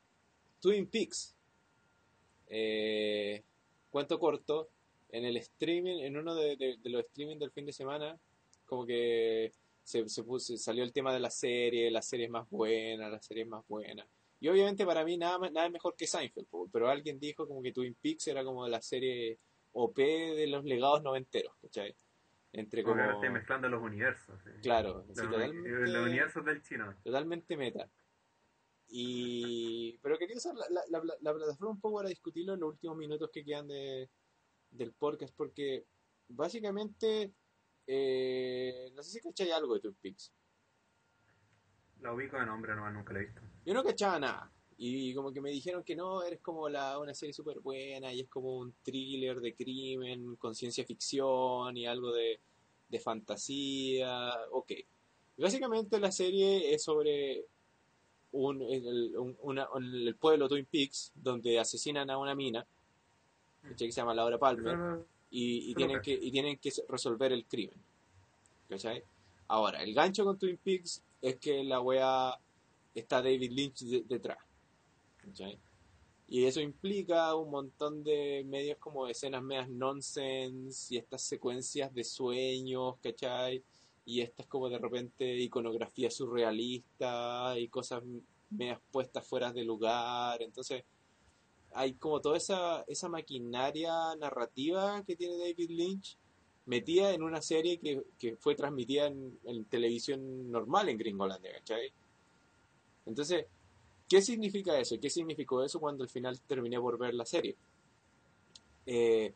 [0.64, 1.36] Twin Peaks.
[2.48, 3.42] Eh,
[3.90, 4.70] cuento corto,
[5.10, 8.18] en el streaming, en uno de, de- de los streaming del fin de semana,
[8.64, 9.52] como que
[9.82, 13.20] se, se puso- salió el tema de la serie, la serie es más buena, la
[13.20, 14.06] serie es más buena.
[14.40, 17.70] Y obviamente para mí nada, nada es mejor que Seinfeld, pero alguien dijo como que
[17.72, 19.38] Twin Peaks era como la serie
[19.72, 21.94] OP de los legados noventeros, ¿cachai?
[22.54, 24.40] Entre Como ahora estoy mezclando los universos.
[24.44, 24.50] sí.
[24.62, 26.94] Claro, Los, sí, totalmente, los universos del chino.
[27.04, 27.86] totalmente meta.
[28.88, 29.98] Y...
[30.02, 32.96] Pero quería usar la, la- la- la plataforma un poco para discutirlo en los últimos
[32.96, 34.08] minutos que quedan de,
[34.70, 35.86] del podcast, porque
[36.28, 37.32] básicamente...
[37.86, 40.32] eh, no sé si cachai algo de Twin Peaks.
[42.00, 43.40] La ubico de nombre, no, nunca la he visto.
[43.64, 44.50] Yo no cachaba nada.
[44.76, 48.20] Y como que me dijeron que no, eres como la, una serie súper buena y
[48.20, 52.40] es como un thriller de crimen con ciencia ficción y algo de,
[52.88, 54.32] de fantasía.
[54.50, 54.72] Ok.
[55.36, 57.46] Básicamente la serie es sobre
[58.34, 62.66] un, el, un- una- el pueblo Twin Peaks donde asesinan a una mina
[63.62, 63.88] ¿cachai?
[63.88, 67.44] que se llama Laura Palmer Pero- y, y tienen que, y tienen que resolver el
[67.46, 67.80] crimen.
[68.68, 69.02] ¿Cachai?
[69.48, 72.38] Ahora, el gancho con Twin Peaks es que la wea
[72.94, 74.38] está David Lynch de- detrás.
[75.18, 75.58] ¿Cachai?
[76.28, 82.02] Y eso implica un montón de medios como escenas medias nonsense y estas secuencias de
[82.04, 83.62] sueños, ¿cachai?
[84.06, 88.02] Y estas como de repente iconografía surrealista y cosas
[88.50, 90.42] medias puestas fuera de lugar.
[90.42, 90.84] Entonces,
[91.72, 96.16] hay como toda esa, esa maquinaria narrativa que tiene David Lynch
[96.66, 101.92] metida en una serie que, que fue transmitida en, en televisión normal en Gringolandia, ¿cachai?
[103.06, 103.46] Entonces,
[104.08, 104.96] ¿qué significa eso?
[105.00, 107.56] ¿Qué significó eso cuando al final terminé por ver la serie?
[108.86, 109.34] Eh,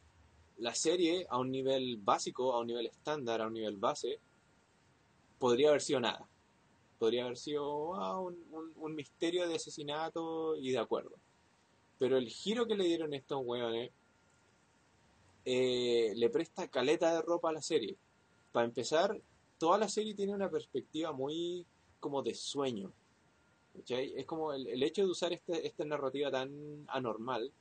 [0.59, 4.19] la serie a un nivel básico, a un nivel estándar, a un nivel base,
[5.39, 6.27] podría haber sido nada.
[6.99, 8.37] Podría haber sido ah, un,
[8.77, 11.13] un- misterio de asesinato y de acuerdo.
[11.99, 13.91] Pero el giro que le dieron estos weones
[15.45, 17.97] eh, le presta caleta de ropa a la serie.
[18.53, 19.21] Para empezar,
[19.59, 21.65] toda la serie tiene una perspectiva muy
[22.01, 22.93] como de sueño.
[23.77, 24.13] ¿cachai?
[24.17, 27.53] Es como el, el hecho de usar este- esta narrativa tan anormal.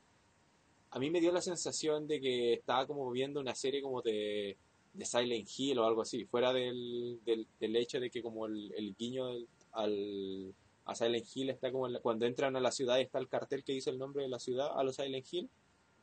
[0.92, 4.58] A mí me dio la sensación de que estaba como viendo una serie como de,
[4.98, 8.74] de Silent Hill o algo así, fuera del, del, del hecho de que como el,
[8.76, 10.54] el guiño del- al,
[10.86, 13.64] a Silent Hill está como en la- cuando entran a la ciudad está el cartel
[13.64, 15.50] que dice el nombre de la ciudad a los Silent Hill,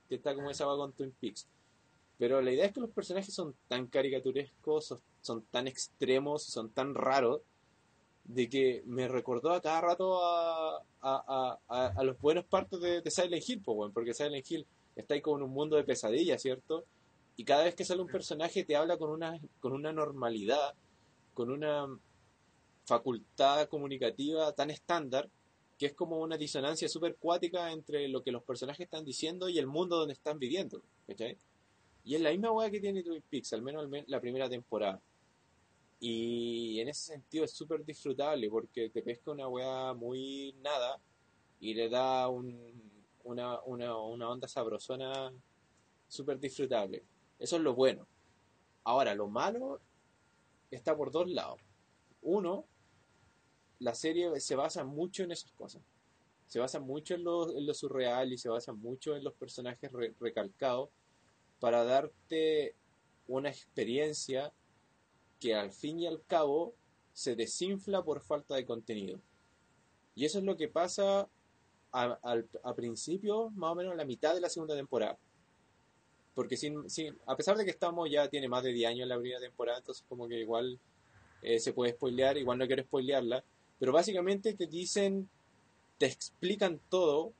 [0.09, 1.47] que está como esa va con Twin Peaks.
[2.19, 6.71] Pero la idea es que los personajes son tan caricaturescos, son, son tan extremos, son
[6.71, 7.41] tan raros,
[8.25, 13.03] de que me recordó a cada rato a, a, a, a, los buenos partes de,
[13.03, 14.65] de Silent Hill, po, weón, porque Silent Hill
[14.97, 16.85] está ahí como en un mundo de pesadillas, ¿cierto?
[17.37, 20.75] Y cada vez que sale un personaje te habla con una, con una normalidad,
[21.33, 21.87] con una
[22.85, 25.29] facultad comunicativa tan estándar,
[25.79, 29.59] que es como una disonancia súper cuática entre lo que los personajes están diciendo y
[29.59, 31.37] el mundo donde están viviendo, ¿cachai?
[32.05, 35.01] Y es la misma weá que tiene Twin Peaks, al menos la primera temporada.
[35.99, 41.01] Y en ese sentido es súper disfrutable porque te pesca una weá muy nada
[41.61, 42.93] y le da un,
[43.25, 45.33] una, una, una onda sabrosona
[46.07, 47.03] súper disfrutable.
[47.39, 48.07] Eso es lo bueno.
[48.85, 49.81] Ahora, lo malo
[50.71, 51.61] está por dos lados.
[52.23, 52.65] Uno,
[53.79, 55.83] la serie se basa mucho en esas cosas.
[56.47, 60.91] Se basa mucho en lo, surreal y se basa mucho en los personajes re- recalcados
[61.61, 62.75] para darte
[63.27, 64.53] una experiencia
[65.41, 66.75] que al fin y al cabo
[67.13, 69.21] se desinfla por falta de contenido.
[70.15, 71.29] Y eso es lo que pasa
[71.93, 72.19] a,
[72.63, 75.19] a principio, más o menos en la mitad de la segunda temporada.
[76.35, 79.19] Porque sin, sin, a pesar de que estamos ya, tiene más de 10 años la
[79.19, 80.79] primera temporada, entonces como que igual
[81.43, 83.45] eh, se puede spoilear, igual no quiero spoilearla,
[83.79, 85.29] pero básicamente te dicen,
[85.99, 87.33] te explican todo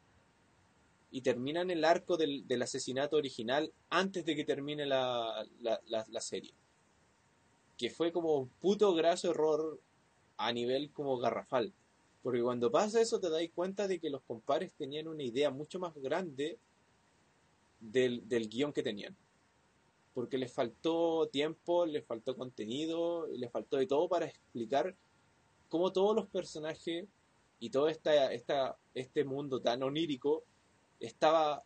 [1.11, 6.21] y terminan el arco del, del asesinato original antes de que termine la, la, la,
[6.21, 6.53] serie.
[7.79, 9.79] Que fue como un puto graso error
[10.37, 11.73] a nivel como garrafal.
[12.23, 15.79] Porque cuando pasa eso te das cuenta de que los compares tenían una idea mucho
[15.79, 16.59] más grande
[17.91, 19.17] del, del guion que tenían.
[20.15, 24.95] Porque les faltó tiempo, les faltó contenido, les faltó de todo para explicar
[25.69, 27.07] cómo todos los personajes
[27.59, 30.45] y todo esta, esta, este mundo tan onírico
[31.01, 31.63] estaba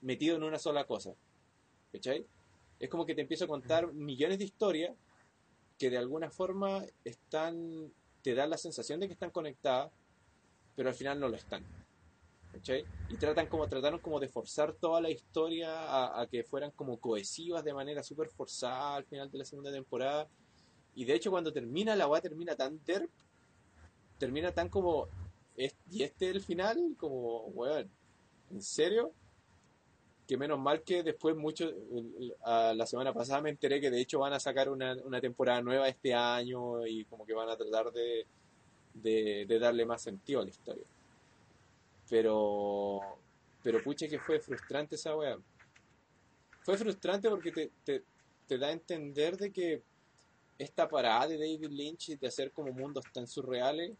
[0.00, 1.14] metido en una sola cosa.
[1.92, 2.26] ¿Cachai?
[2.78, 4.96] Es como que te empiezo a contar millones de historias
[5.78, 7.92] que de alguna forma están,
[8.22, 9.92] te dan la sensación de que están conectadas,
[10.74, 11.64] pero al final no lo están.
[13.08, 17.64] Y tratan como, trataron como de forzar toda la historia a, que fueran como cohesivas
[17.64, 20.28] de manera súper forzada al final de la segunda temporada.
[20.94, 23.10] Y de hecho cuando termina la weá termina tan derp,
[24.18, 25.08] termina tan como,
[25.56, 27.90] y este es el final, como, weón,
[28.50, 29.12] ¿en serio?
[30.28, 31.72] Que menos mal que después mucho,
[32.44, 35.88] la semana pasada me enteré que de hecho van a sacar una, una temporada nueva
[35.88, 38.26] este año y como que van a tratar de,
[38.94, 40.84] de darle más sentido a la historia.
[42.12, 43.00] Pero,
[43.62, 45.38] pero pucha que fue frustrante esa weá.
[46.62, 48.04] Fue frustrante porque te, te,
[48.46, 49.82] te da a entender de que
[50.58, 53.96] esta parada de David Lynch de hacer como mundos tan surreales,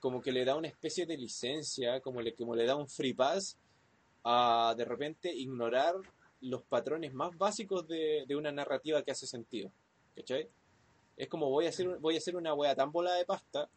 [0.00, 3.14] como que le da una especie de licencia, como le, como le da un free
[3.14, 3.56] pass
[4.24, 5.94] a de repente ignorar
[6.40, 9.70] los patrones más básicos de, de una narrativa que hace sentido.
[10.16, 10.48] ¿Cachai?
[11.16, 13.68] Es como voy a hacer, voy a hacer una wea tan bola de pasta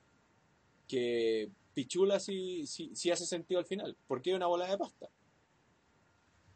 [0.87, 3.95] que Pichula sí, sí, sí hace sentido al final.
[4.07, 5.09] porque es una bola de pasta?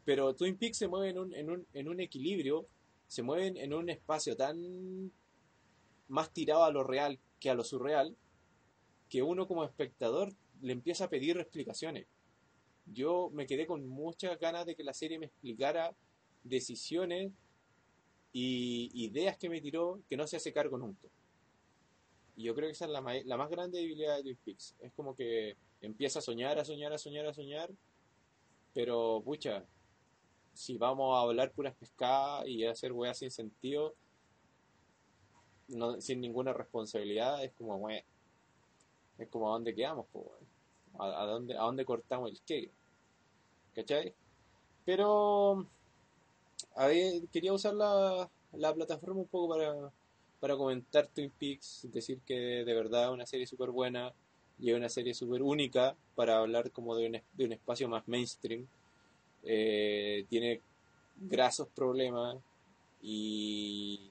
[0.06, 2.68] Pero Twin Peaks se mueve en un, en un, en un equilibrio,
[3.06, 5.12] se mueven en un espacio tan
[6.08, 8.16] más tirado a lo real que a lo surreal,
[9.10, 12.08] que uno como espectador le empieza a pedir explicaciones.
[12.86, 15.96] Yo me quedé con muchas ganas de que la serie me explicara
[16.44, 17.34] decisiones
[18.32, 21.10] y ideas que me tiró que no se hace cargo nunca.
[22.44, 24.76] Yo creo que esa es la, la más grande debilidad de Twin Peaks.
[24.80, 27.70] Es como que empieza a soñar, a soñar, a soñar, a soñar,
[28.74, 29.66] pero pucha,
[30.54, 33.94] si vamos a hablar puras pescadas y a hacer weas sin sentido,
[36.00, 38.06] sin ninguna responsabilidad, es como, we,
[39.18, 40.06] es como a dónde quedamos,
[40.98, 42.72] a, a dónde, a dónde cortamos el qué,
[43.76, 44.14] ¿cachai?
[44.86, 45.68] Pero,
[47.34, 49.92] quería usar la, la plataforma un poco para,
[50.40, 54.14] para comentar Twin Peaks, decir que de verdad es una serie súper buena
[54.60, 58.08] y es una serie súper única para hablar como de un, de un espacio más
[58.08, 58.66] mainstream.
[59.44, 60.62] Eh, tiene
[61.18, 62.38] grasos problemas
[63.02, 64.10] y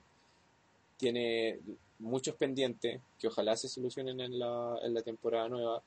[0.96, 1.60] tiene
[1.98, 5.82] muchos pendientes que ojalá se solucionen en la, en la temporada nueva,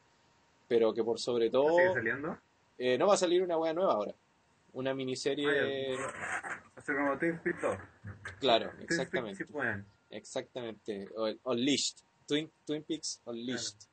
[0.67, 2.37] pero que por sobre todo ¿Sigue saliendo?
[2.77, 4.13] eh, no va a salir una wea nueva ahora.
[4.73, 5.97] Una miniserie,
[6.77, 7.77] Así como Twin Peaks 2.
[8.39, 9.37] claro, Twin Peaks exactamente.
[9.37, 9.85] sí pueden.
[10.11, 11.07] Exactamente.
[11.15, 11.97] O- Unleashed.
[12.27, 13.87] Twin, Twin Peaks Unleashed.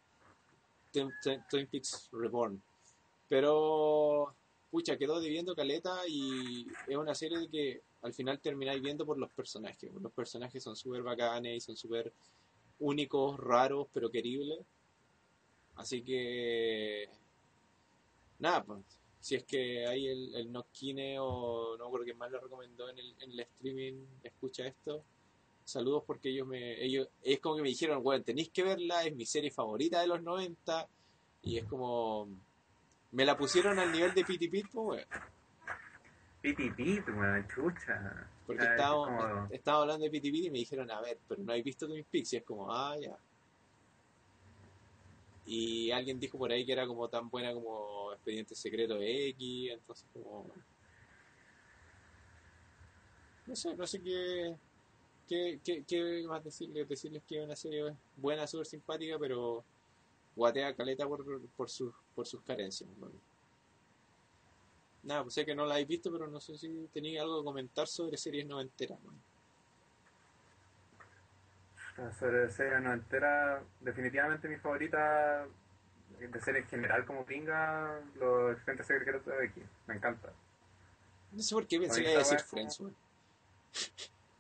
[0.92, 2.62] Twin, Twin- Twin Peaks Reborn.
[3.28, 4.34] Pero,
[4.70, 9.18] pucha, quedó debiendo caleta y es una serie de que al final termináis viendo por
[9.18, 9.92] los personajes.
[10.00, 12.12] Los personajes son súper bacanes y son súper
[12.80, 14.58] únicos, raros, pero queribles.
[15.76, 17.08] Así que,
[18.38, 18.80] nada, pues,
[19.20, 22.98] si es que hay el, el Notkine o no creo que más lo recomendó en
[22.98, 25.04] el, en el streaming, escucha esto
[25.68, 29.14] saludos porque ellos me ellos es como que me dijeron bueno tenéis que verla es
[29.14, 30.88] mi serie favorita de los 90
[31.42, 32.28] y es como
[33.12, 35.06] me la pusieron al nivel de Piti Pit pues
[36.40, 38.28] Piti Pit, weón, chucha.
[38.46, 41.18] porque Ah, es estábamos como- estábamos hablando de Piti Pit y me dijeron a ver
[41.28, 43.18] pero no habéis visto Twin Peaks y es como ah ya
[45.44, 50.06] y alguien dijo por ahí que era como tan buena como Expediente Secreto X entonces
[50.14, 50.46] como
[53.46, 54.54] no sé no sé qué
[55.28, 56.88] ¿Qué, qué, qué más decirles?
[56.88, 59.62] Decirles que es una serie buena, súper simpática, pero
[60.34, 61.24] guatea caleta por,
[61.56, 62.88] por, sus, por sus carencias.
[62.98, 63.10] ¿no?
[65.02, 67.44] Nada, pues sé que no la habéis visto, pero no sé si tenéis algo que
[67.44, 68.98] comentar sobre series noventeras.
[69.02, 69.12] ¿no?
[72.18, 75.46] Sobre serie no entera, definitivamente mi favorita
[76.20, 79.64] de serie en general como pinga, los expedientes secretos de X.
[79.86, 80.32] Me encanta.
[81.32, 82.78] No sé por qué pensé que iba a decir Friends.
[82.78, 83.07] como-.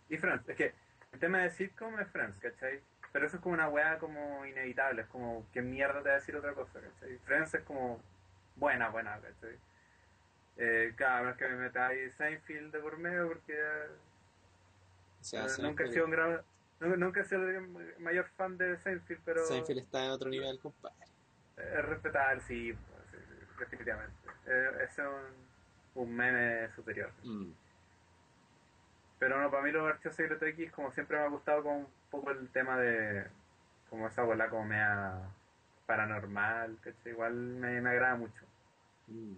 [0.08, 0.74] Y Friends, es que
[1.12, 2.80] el tema de sitcom es Friends, ¿cachai?
[3.12, 6.18] Pero eso es como una weá como inevitable, es como, ¿qué mierda te va a
[6.18, 7.18] decir otra cosa, ¿cachai?
[7.18, 8.00] Friends es como
[8.56, 9.56] buena, buena, ¿cachai?
[10.56, 13.56] Eh, no es que me metáis Seinfeld de por medio porque
[15.20, 16.42] O sea, eh, nunca he sido un gran,
[16.80, 17.60] nunca, nunca he sido el
[18.00, 21.06] mayor fan de Seinfeld, pero Seinfeld está en otro nivel, compadre.
[21.56, 24.16] es respetable, sí, pues, sí, sí, definitivamente.
[24.46, 27.12] Eh, es un, un meme superior.
[27.22, 27.52] Mm.
[29.18, 31.86] Pero no, para mí los archivos secretos X, como siempre me ha gustado como un
[32.10, 33.26] poco el tema de
[33.90, 35.18] como esa bola como media
[35.86, 37.12] paranormal, ¿cachai?
[37.12, 38.44] Igual me, me agrada mucho.
[39.08, 39.32] Mm.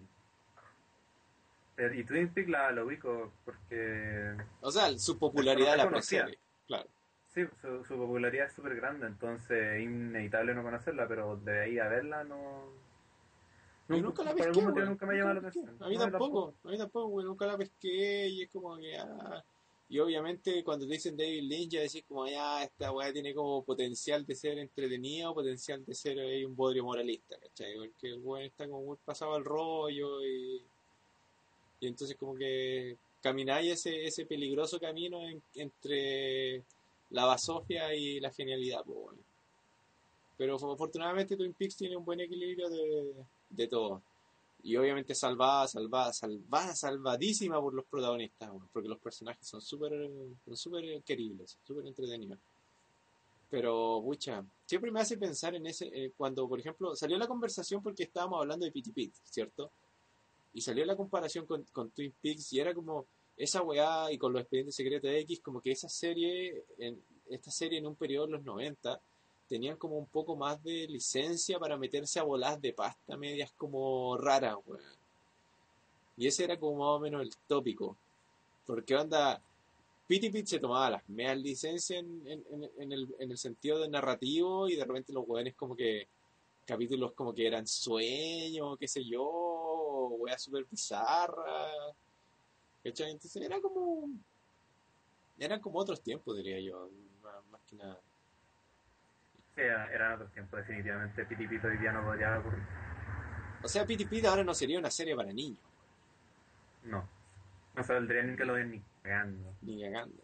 [1.77, 6.37] Eh, Y Twin Peaks la lo ubico porque O sea, su popularidad la precede.
[6.67, 6.87] Claro.
[7.29, 11.79] sí, su, su popularidad es súper grande, entonces es inevitable no conocerla, pero de ahí
[11.79, 12.65] a verla no...
[13.87, 15.67] Yo nunca la por pesqué, algún motivo nunca me ha llamado la atención.
[15.81, 17.27] A mí No, yo tampoco, a mí tampoco, weón.
[17.27, 19.43] Nunca la pesqué y es como que, ah,
[19.91, 23.61] Y obviamente cuando te dicen David Lynch ya decís como ya esta weá tiene como
[23.61, 27.75] potencial de ser entretenida o potencial de ser eh, un bodrio moralista, ¿cachai?
[27.75, 30.61] Porque el weón está como muy pasado al rollo y,
[31.81, 36.63] y entonces como que camináis ese, ese peligroso camino en- entre
[37.09, 39.19] la basofia y la genialidad, pues bueno.
[40.37, 43.13] Pero afortunadamente Twin Peaks tiene un buen equilibrio de,
[43.49, 44.01] de todo.
[44.63, 49.91] Y obviamente salvada, salvada, salvada, salvadísima por los protagonistas, porque los personajes son súper
[50.45, 52.39] son súper queribles, súper entretenidos.
[53.49, 57.83] Pero, pucha, siempre me hace pensar en ese, eh, cuando, por ejemplo, salió la conversación
[57.83, 59.71] porque estábamos hablando de Pity Pit, ¿cierto?
[60.53, 64.31] Y salió la comparación con, con Twin Peaks y era como esa weá y con
[64.31, 68.27] los expedientes secretos de X, como que esa serie, en, esta serie en un periodo
[68.27, 69.01] de los 90,
[69.51, 74.15] tenían como un poco más de licencia para meterse a bolas de pasta medias como
[74.15, 74.81] raras, weón.
[76.15, 77.97] Y ese era como más o menos el tópico.
[78.65, 79.41] Porque onda,
[80.07, 84.69] Pity Pit se tomaba las medias licencias en, en, el, en el sentido de narrativo
[84.69, 86.07] y de repente los weones como que
[86.65, 91.93] capítulos como que eran sueños, qué sé yo, weas súper bizarras.
[92.85, 94.09] Entonces era como...
[95.37, 96.89] Eran como otros tiempos, diría yo,
[97.51, 97.99] más que nada.
[99.85, 101.25] Era- eran otros tiempos, definitivamente.
[101.25, 102.63] Pitipito hoy día no podría ocurrir.
[103.63, 105.59] O sea, Pity Pit ahora no sería una serie para niños,
[106.83, 107.07] No.
[107.75, 109.53] No saldría ni que lo den ni cagando.
[109.61, 110.23] ni cagando.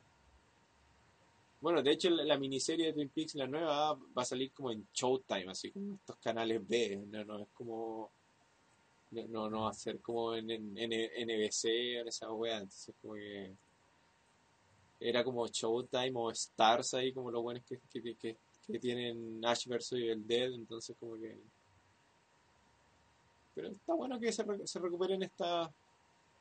[1.61, 4.71] Bueno, de hecho la, la miniserie de Twin Peaks, la nueva, va a salir como
[4.71, 8.11] en Showtime, así como estos canales B, no, no es como...
[9.11, 11.65] No, no, no va a ser como en, en, en NBC
[11.97, 13.53] o en esa wea, entonces como que...
[14.99, 18.35] Era como Showtime o Stars ahí, como los buenos que, que, que,
[18.67, 19.93] que tienen Ash vs.
[19.93, 21.37] el Dead, entonces como que...
[23.55, 25.69] Pero está bueno que se, re- se recuperen estas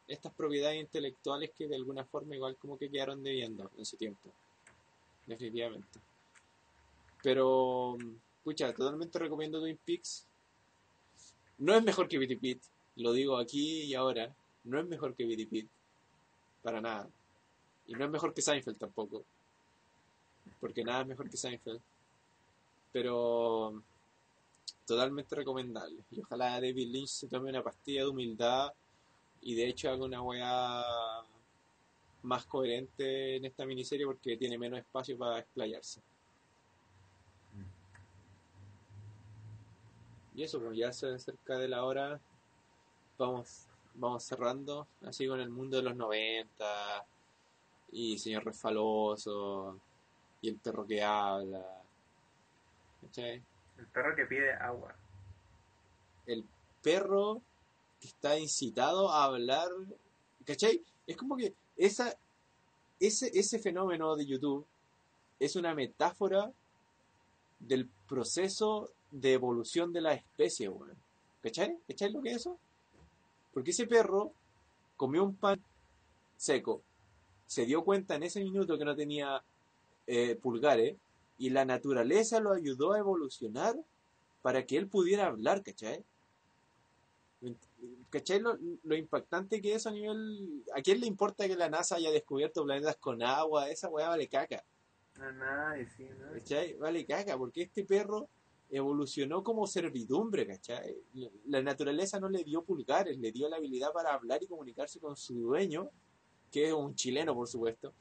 [0.09, 4.31] estas propiedades intelectuales que de alguna forma igual como que quedaron debiendo en su tiempo.
[5.27, 5.99] Definitivamente.
[7.22, 7.97] Pero,
[8.45, 10.24] pucha, totalmente recomiendo Twin Peaks.
[11.59, 12.62] No es mejor que Bitty Pit,
[12.97, 14.33] lo digo aquí y ahora.
[14.62, 15.68] No es mejor que Bitty Pit,
[16.62, 17.09] para nada.
[17.89, 19.24] Y no es mejor que Seinfeld tampoco,
[20.61, 21.81] porque nada es mejor que Seinfeld.
[22.97, 23.82] Pero,
[24.86, 26.03] totalmente recomendable.
[26.11, 28.72] Y ojalá David Lynch se tome una pastilla de humildad
[29.42, 30.82] y de hecho haga una weá
[32.22, 36.01] más coherente en esta miniserie porque tiene menos espacio para explayarse.
[40.34, 42.18] Y eso, pues ya se cerca de la hora,
[43.18, 47.05] vamos, vamos cerrando, así con el mundo de los 90
[47.92, 49.78] y Señor Refaloso
[50.40, 51.82] y el perro que habla.
[53.07, 53.42] ¿Cachai?
[53.78, 54.94] El perro que pide agua.
[56.26, 56.44] el
[56.82, 57.40] perro
[58.00, 59.68] que está incitado a hablar,
[60.44, 60.82] ¿cachai?
[61.07, 62.14] Es como que esa,
[62.98, 64.66] ese, ese fenómeno de YouTube
[65.38, 66.52] es una metáfora
[67.61, 70.96] del proceso de evolución de la especie, weón.
[71.42, 71.78] ¿Cachai?
[71.86, 72.59] ¿Cachai lo que es eso?
[73.52, 74.32] Porque ese perro
[74.96, 75.62] comió un pan
[76.36, 76.82] seco,
[77.46, 79.42] se dio cuenta en ese minuto que no tenía
[80.07, 80.96] eh, pulgares,
[81.39, 83.76] y la naturaleza lo ayudó a evolucionar
[84.43, 86.05] para que él pudiera hablar, ¿cachai?
[88.11, 90.64] ¿Cachai lo, lo impactante que es a nivel...
[90.74, 93.70] ¿A quién le importa que la NASA haya descubierto planetas con agua?
[93.70, 94.64] Esa weá vale caca,
[95.18, 96.32] No, nadie, sí, ¿no?
[96.32, 96.74] ¿cachai?
[96.74, 98.28] Vale caca, porque este perro
[98.70, 100.97] evolucionó como servidumbre, ¿cachai?
[101.45, 105.16] La- naturaleza no le dio pulgares, le dio la habilidad para hablar y comunicarse con
[105.16, 105.91] su dueño,
[106.51, 107.93] que es un chileno, por supuesto,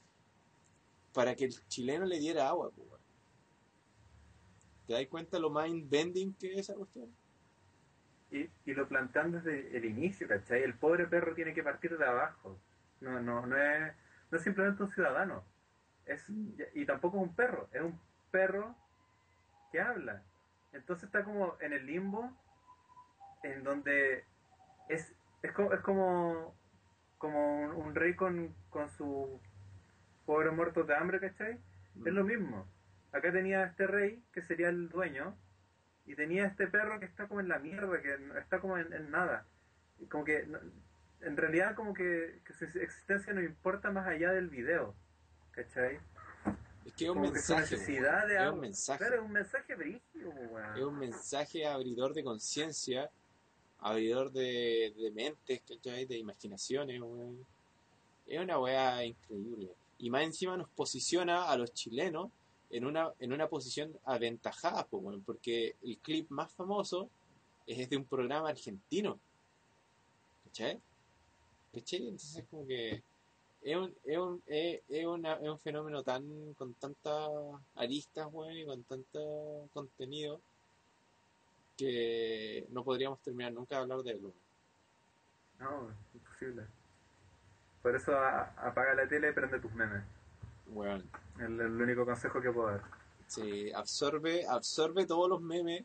[1.14, 2.88] para que el chileno le diera agua, pues.
[4.88, 7.10] ¿Te das cuenta lo mind bending que es esa cuestión?
[8.32, 10.64] Y, y lo plantean desde el inicio, ¿cachai?
[10.64, 12.60] El pobre perro tiene que partir de abajo.
[13.02, 13.94] No, no, no es,
[14.32, 15.44] no es simplemente un ciudadano.
[16.06, 16.26] Es,
[16.74, 18.00] y tampoco es un perro, es un
[18.32, 18.76] perro
[19.72, 20.24] que habla.
[20.74, 22.32] Entonces está como en el limbo,
[23.43, 24.24] en donde
[24.89, 26.55] es, es, como, es como,
[27.18, 29.39] como un, rey con, con su
[30.26, 31.59] pobre muerto de hambre, ¿cachai?
[32.05, 32.68] Es lo mismo.
[33.16, 35.37] Acá tenía este rey, que sería el dueño,
[36.05, 39.09] y tenía este perro que está como en la mierda, que está como en, en
[39.09, 39.46] nada.
[40.00, 40.46] Y como que,
[41.21, 44.93] en realidad como que, que su existencia no importa más allá del video,
[45.51, 45.97] ¿cachai?
[46.86, 47.78] Es que es un Como mensaje.
[47.78, 49.00] de es un mensaje.
[49.00, 50.78] Claro, es un mensaje brígido, weón.
[50.78, 53.09] Es un mensaje abridor de conciencia,
[53.79, 56.05] abridor de, de mentes, ¿cachai?
[56.05, 57.46] De imaginaciones, weón.
[58.28, 59.71] Es una weá increíble.
[60.00, 62.29] Y más encima nos posiciona a los chilenos
[62.70, 67.09] en una, en una posición aventajada, po, porque el clip más famoso
[67.67, 69.20] es de un programa argentino.
[70.46, 70.79] ¿Cachai?
[71.74, 72.08] ¿Cachai?
[72.08, 73.01] Entonces como que
[73.62, 77.29] es un, es un, es, es una- es un fenómeno tan con tantas
[77.75, 80.39] aristas, weón, y con tanto contenido
[81.78, 84.33] que no podríamos terminar nunca de hablar de él.
[85.59, 86.63] No, imposible.
[87.82, 90.04] Por eso a- apaga la tele y prende tus memes.
[90.67, 91.09] Weón.
[91.36, 92.83] Es el, el único consejo que puedo dar.
[93.28, 95.83] Sí, absorbe, absorbe todos los memes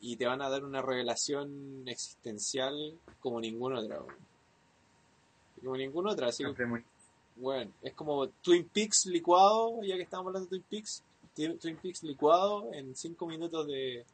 [0.00, 4.00] y te van a dar una revelación existencial como ninguna otra.
[4.00, 4.16] weón.
[5.60, 6.84] Como ninguna otra, así que muy...
[7.36, 11.02] Bueno, es como Twin Peaks licuado, ya que estamos hablando de Twin Peaks.
[11.34, 14.04] Twin Peaks licuado en 5 minutos de,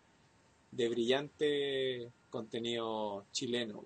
[0.70, 3.82] de brillante contenido chileno.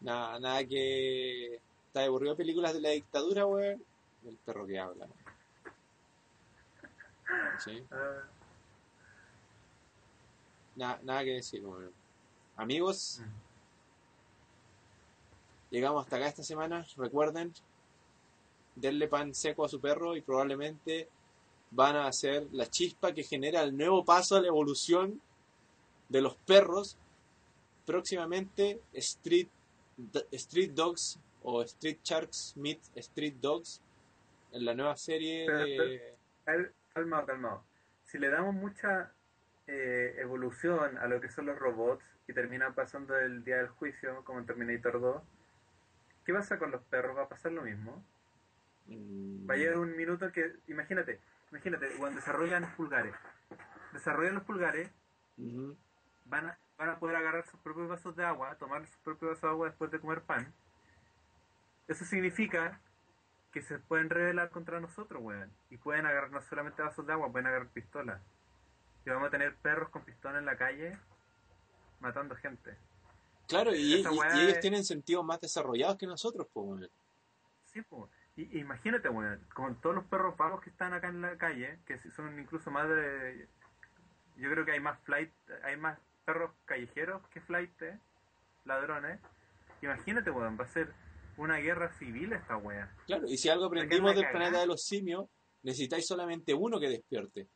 [0.00, 1.60] Nada, nada que...
[1.88, 3.82] ¿Está aburrido películas de la dictadura, weón?
[4.28, 5.06] El perro que habla.
[7.64, 7.82] ¿Sí?
[7.90, 8.22] Ah,
[10.76, 11.64] Nada, nada que decir.
[12.56, 13.48] Amigos, mm.
[15.70, 16.86] Llegamos hasta acá esta semana.
[16.96, 17.52] Recuerden,
[18.74, 21.08] denle pan seco a su perro y probablemente
[21.70, 25.20] van a hacer la chispa que genera el nuevo paso a la evolución
[26.08, 26.96] de los perros.
[27.84, 29.48] Próximamente, Street,
[30.32, 33.80] Street Dogs o Street Sharks Meet Street Dogs
[34.52, 36.14] en la nueva serie Pero- de.
[36.94, 37.64] Calmado, calmado.
[38.04, 39.12] Si le damos mucha
[39.66, 44.24] eh, evolución a lo que son los robots y termina pasando el día del juicio,
[44.24, 45.22] como en Terminator 2,
[46.24, 47.16] ¿qué pasa con los perros?
[47.16, 48.02] ¿Va a pasar lo mismo?
[48.86, 51.20] mm, Va a llegar un minuto que, imagínate,
[51.50, 53.14] imagínate, cuando desarrollan pulgares,
[53.92, 54.90] desarrollan los pulgares,
[56.24, 59.42] van a, van a poder agarrar sus propios vasos de agua, tomar sus propios vasos
[59.42, 60.52] de agua después de comer pan.
[61.86, 62.80] Eso significa
[63.58, 65.50] que se pueden rebelar contra nosotros, weón.
[65.70, 68.20] Y pueden agarrar no solamente vasos de agua, pueden agarrar pistolas.
[69.04, 70.96] Y vamos a tener perros con pistola en la calle
[72.00, 72.76] matando gente.
[73.48, 76.88] Claro, y, y- ellos es- tienen sentidos más desarrollados que nosotros, pues, weón.
[77.72, 78.04] Sí, pues.
[78.36, 81.98] Y, imagínate, weón, con todos los perros vagos que están acá en la calle, que
[82.12, 83.48] son incluso más de...
[84.36, 85.32] Yo creo que hay más flight,
[85.64, 87.98] hay más perros callejeros que flight, eh,
[88.64, 89.18] ladrones.
[89.82, 90.92] Imagínate, weón, va a ser
[91.38, 92.94] una guerra civil esta weá.
[93.06, 94.38] Claro, y si algo aprendimos del cagada.
[94.38, 95.26] planeta de los simios,
[95.62, 97.48] necesitáis solamente uno que despierte.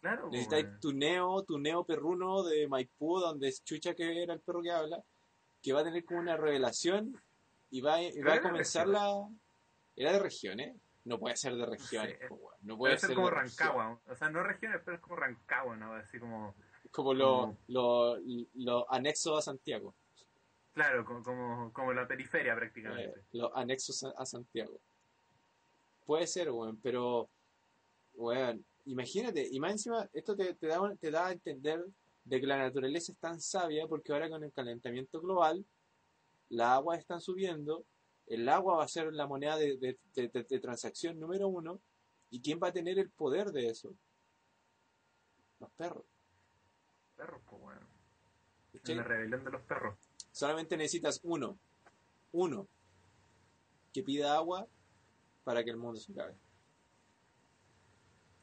[0.00, 0.80] Claro, Necesitáis weón.
[0.80, 4.70] tu neo, tu neo perruno de Maipú, donde es chucha que era el perro que
[4.70, 5.02] habla,
[5.62, 7.20] que va a tener como una revelación
[7.70, 9.28] y va, y va a comenzar la...
[9.96, 12.54] Era de regiones, no puede ser de regiones, po, weón.
[12.62, 13.58] no puede ser ser como de región.
[13.58, 15.94] Rancagua, o sea, no regiones, pero es como Rancagua, ¿no?
[15.94, 16.54] Así como,
[16.90, 18.16] Como lo, lo,
[18.54, 19.94] lo anexo a Santiago,
[20.76, 23.18] claro, como, como, como la periferia prácticamente.
[23.20, 24.78] eh, los anexos a, a Santiago.
[26.04, 27.30] Puede ser, weón, pero,
[28.14, 31.82] weón, imagínate, y más encima, esto te, te, da, te da a entender
[32.24, 35.64] de que la naturaleza es tan sabia porque ahora con el calentamiento global,
[36.50, 37.84] las aguas están subiendo,
[38.26, 41.80] el agua va a ser la moneda de, de- de- de- de transacción número uno,
[42.30, 43.94] y ¿quién va a tener el poder de eso?
[45.58, 46.04] Los perros.
[47.16, 47.86] Perros, pues, weón.
[48.74, 48.92] ¿cachai?
[48.92, 49.96] En la rebelión de los perros.
[50.36, 51.58] Solamente necesitas uno,
[52.32, 52.68] uno,
[53.90, 54.68] que pida agua
[55.44, 56.36] para que el mundo se acabe.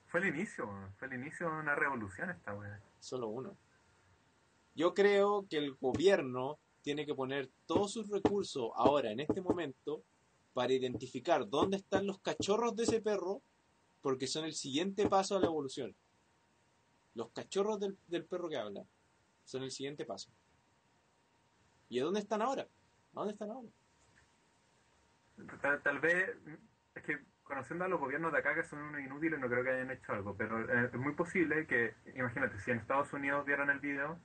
[0.08, 0.68] Fue el inicio.
[0.98, 2.82] Fue el inicio de una revolución esta weá.
[3.00, 3.56] Solo uno.
[4.74, 10.04] Yo creo que el gobierno tiene que poner todos sus recursos ahora, en este momento,
[10.56, 13.44] para identificar dónde están los cachorros de ese perro,
[14.02, 15.96] porque son el siguiente paso a la evolución.
[17.14, 18.84] Los cachorros del, del perro que habla
[19.46, 20.32] son el siguiente paso.
[21.90, 22.64] ¿Y a dónde están ahora?
[22.64, 23.70] ¿A dónde están ahora?
[25.62, 26.36] Tal, tal vez,
[26.96, 29.72] es que conociendo a los gobiernos de acá que son unos inútiles, no creo que
[29.72, 33.70] hayan hecho algo, pero eh, es muy posible que, imagínate, si en Estados Unidos vieran
[33.70, 34.20] el video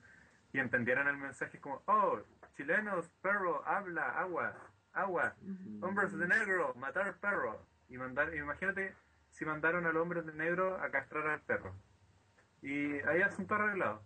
[0.53, 2.21] y entendieran el mensaje como, oh,
[2.57, 4.55] chilenos, perro, habla, agua,
[4.93, 5.35] agua,
[5.81, 7.67] hombres de negro, matar perro.
[7.89, 8.95] Y mandar, imagínate
[9.31, 11.75] si mandaron al hombre de negro a castrar al perro.
[12.61, 14.03] Y ahí asunto arreglado.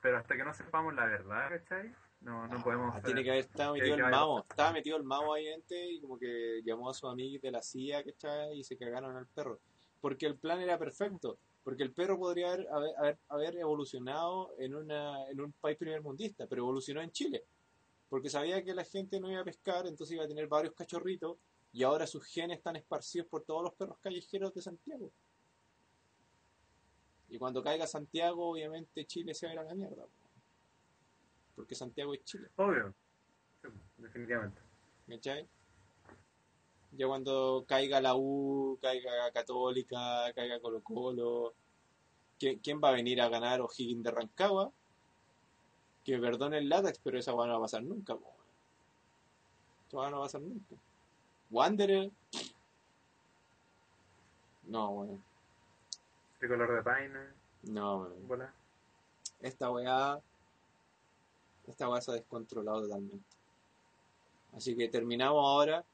[0.00, 1.94] Pero hasta que no sepamos la verdad, ¿cachai?
[2.22, 2.94] No, no podemos...
[2.94, 4.40] Ah, tiene que haber estado metido el mamo.
[4.48, 7.62] Estaba metido el mamo ahí gente y como que llamó a su amigo de la
[7.62, 8.58] CIA, ¿cachai?
[8.58, 9.60] Y se cagaron al perro.
[10.00, 11.38] Porque el plan era perfecto.
[11.64, 16.46] Porque el perro podría haber, haber, haber- haber evolucionado en, una, en un país primermundista,
[16.46, 17.44] pero evolucionó en Chile.
[18.08, 21.38] Porque sabía que la gente no iba a pescar, entonces iba a tener varios cachorritos
[21.72, 25.10] y ahora sus genes están esparcidos por todos los perros callejeros de Santiago.
[27.28, 30.04] Y cuando caiga Santiago, obviamente Chile se va a ir a la mierda.
[31.54, 31.62] Po.
[31.62, 32.48] Porque Santiago es Chile.
[32.56, 32.94] Obvio.
[33.62, 33.68] Sí,
[33.98, 34.60] definitivamente.
[35.08, 35.48] ¿Cachai?
[36.92, 41.54] Ya cuando caiga la U, caiga Católica, caiga Colo Colo,
[42.38, 44.70] ¿quién, quién va a venir a ganar O'Higgins de Rancagua?
[46.04, 48.14] Que perdone el látex, pero esa va no va a pasar nunca.
[48.14, 48.34] po.
[49.88, 50.74] Esa no va a pasar nunca.
[51.50, 52.10] Wanderer.
[54.64, 55.24] No, weón.
[56.38, 57.18] Tricolor de Paine,
[57.62, 58.46] No, weón.
[59.40, 60.20] Esta weá.
[61.66, 63.24] Esta weá se ha descontrolado totalmente.
[64.54, 65.84] Así que terminamos ahora.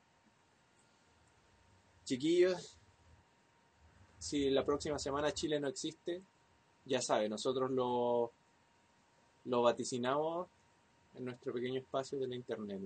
[2.04, 2.76] Chiquillos.
[4.18, 6.22] Si la próxima semana Chile no existe,
[6.84, 8.32] ya sabe, nosotros lo,
[9.44, 10.48] lo vaticinamos
[11.14, 12.80] en nuestro pequeño espacio de la internet.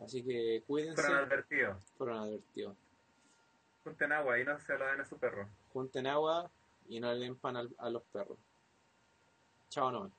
[0.00, 1.00] Así que cuídense.
[1.02, 1.84] Fueron advertidos.
[1.96, 2.76] Fueron advertidos.
[3.84, 5.48] Junten agua y no se lo den a su perro.
[5.72, 6.50] Junten agua
[6.88, 8.36] y no le den pan al- a los perros.
[9.70, 10.10] Chao, no.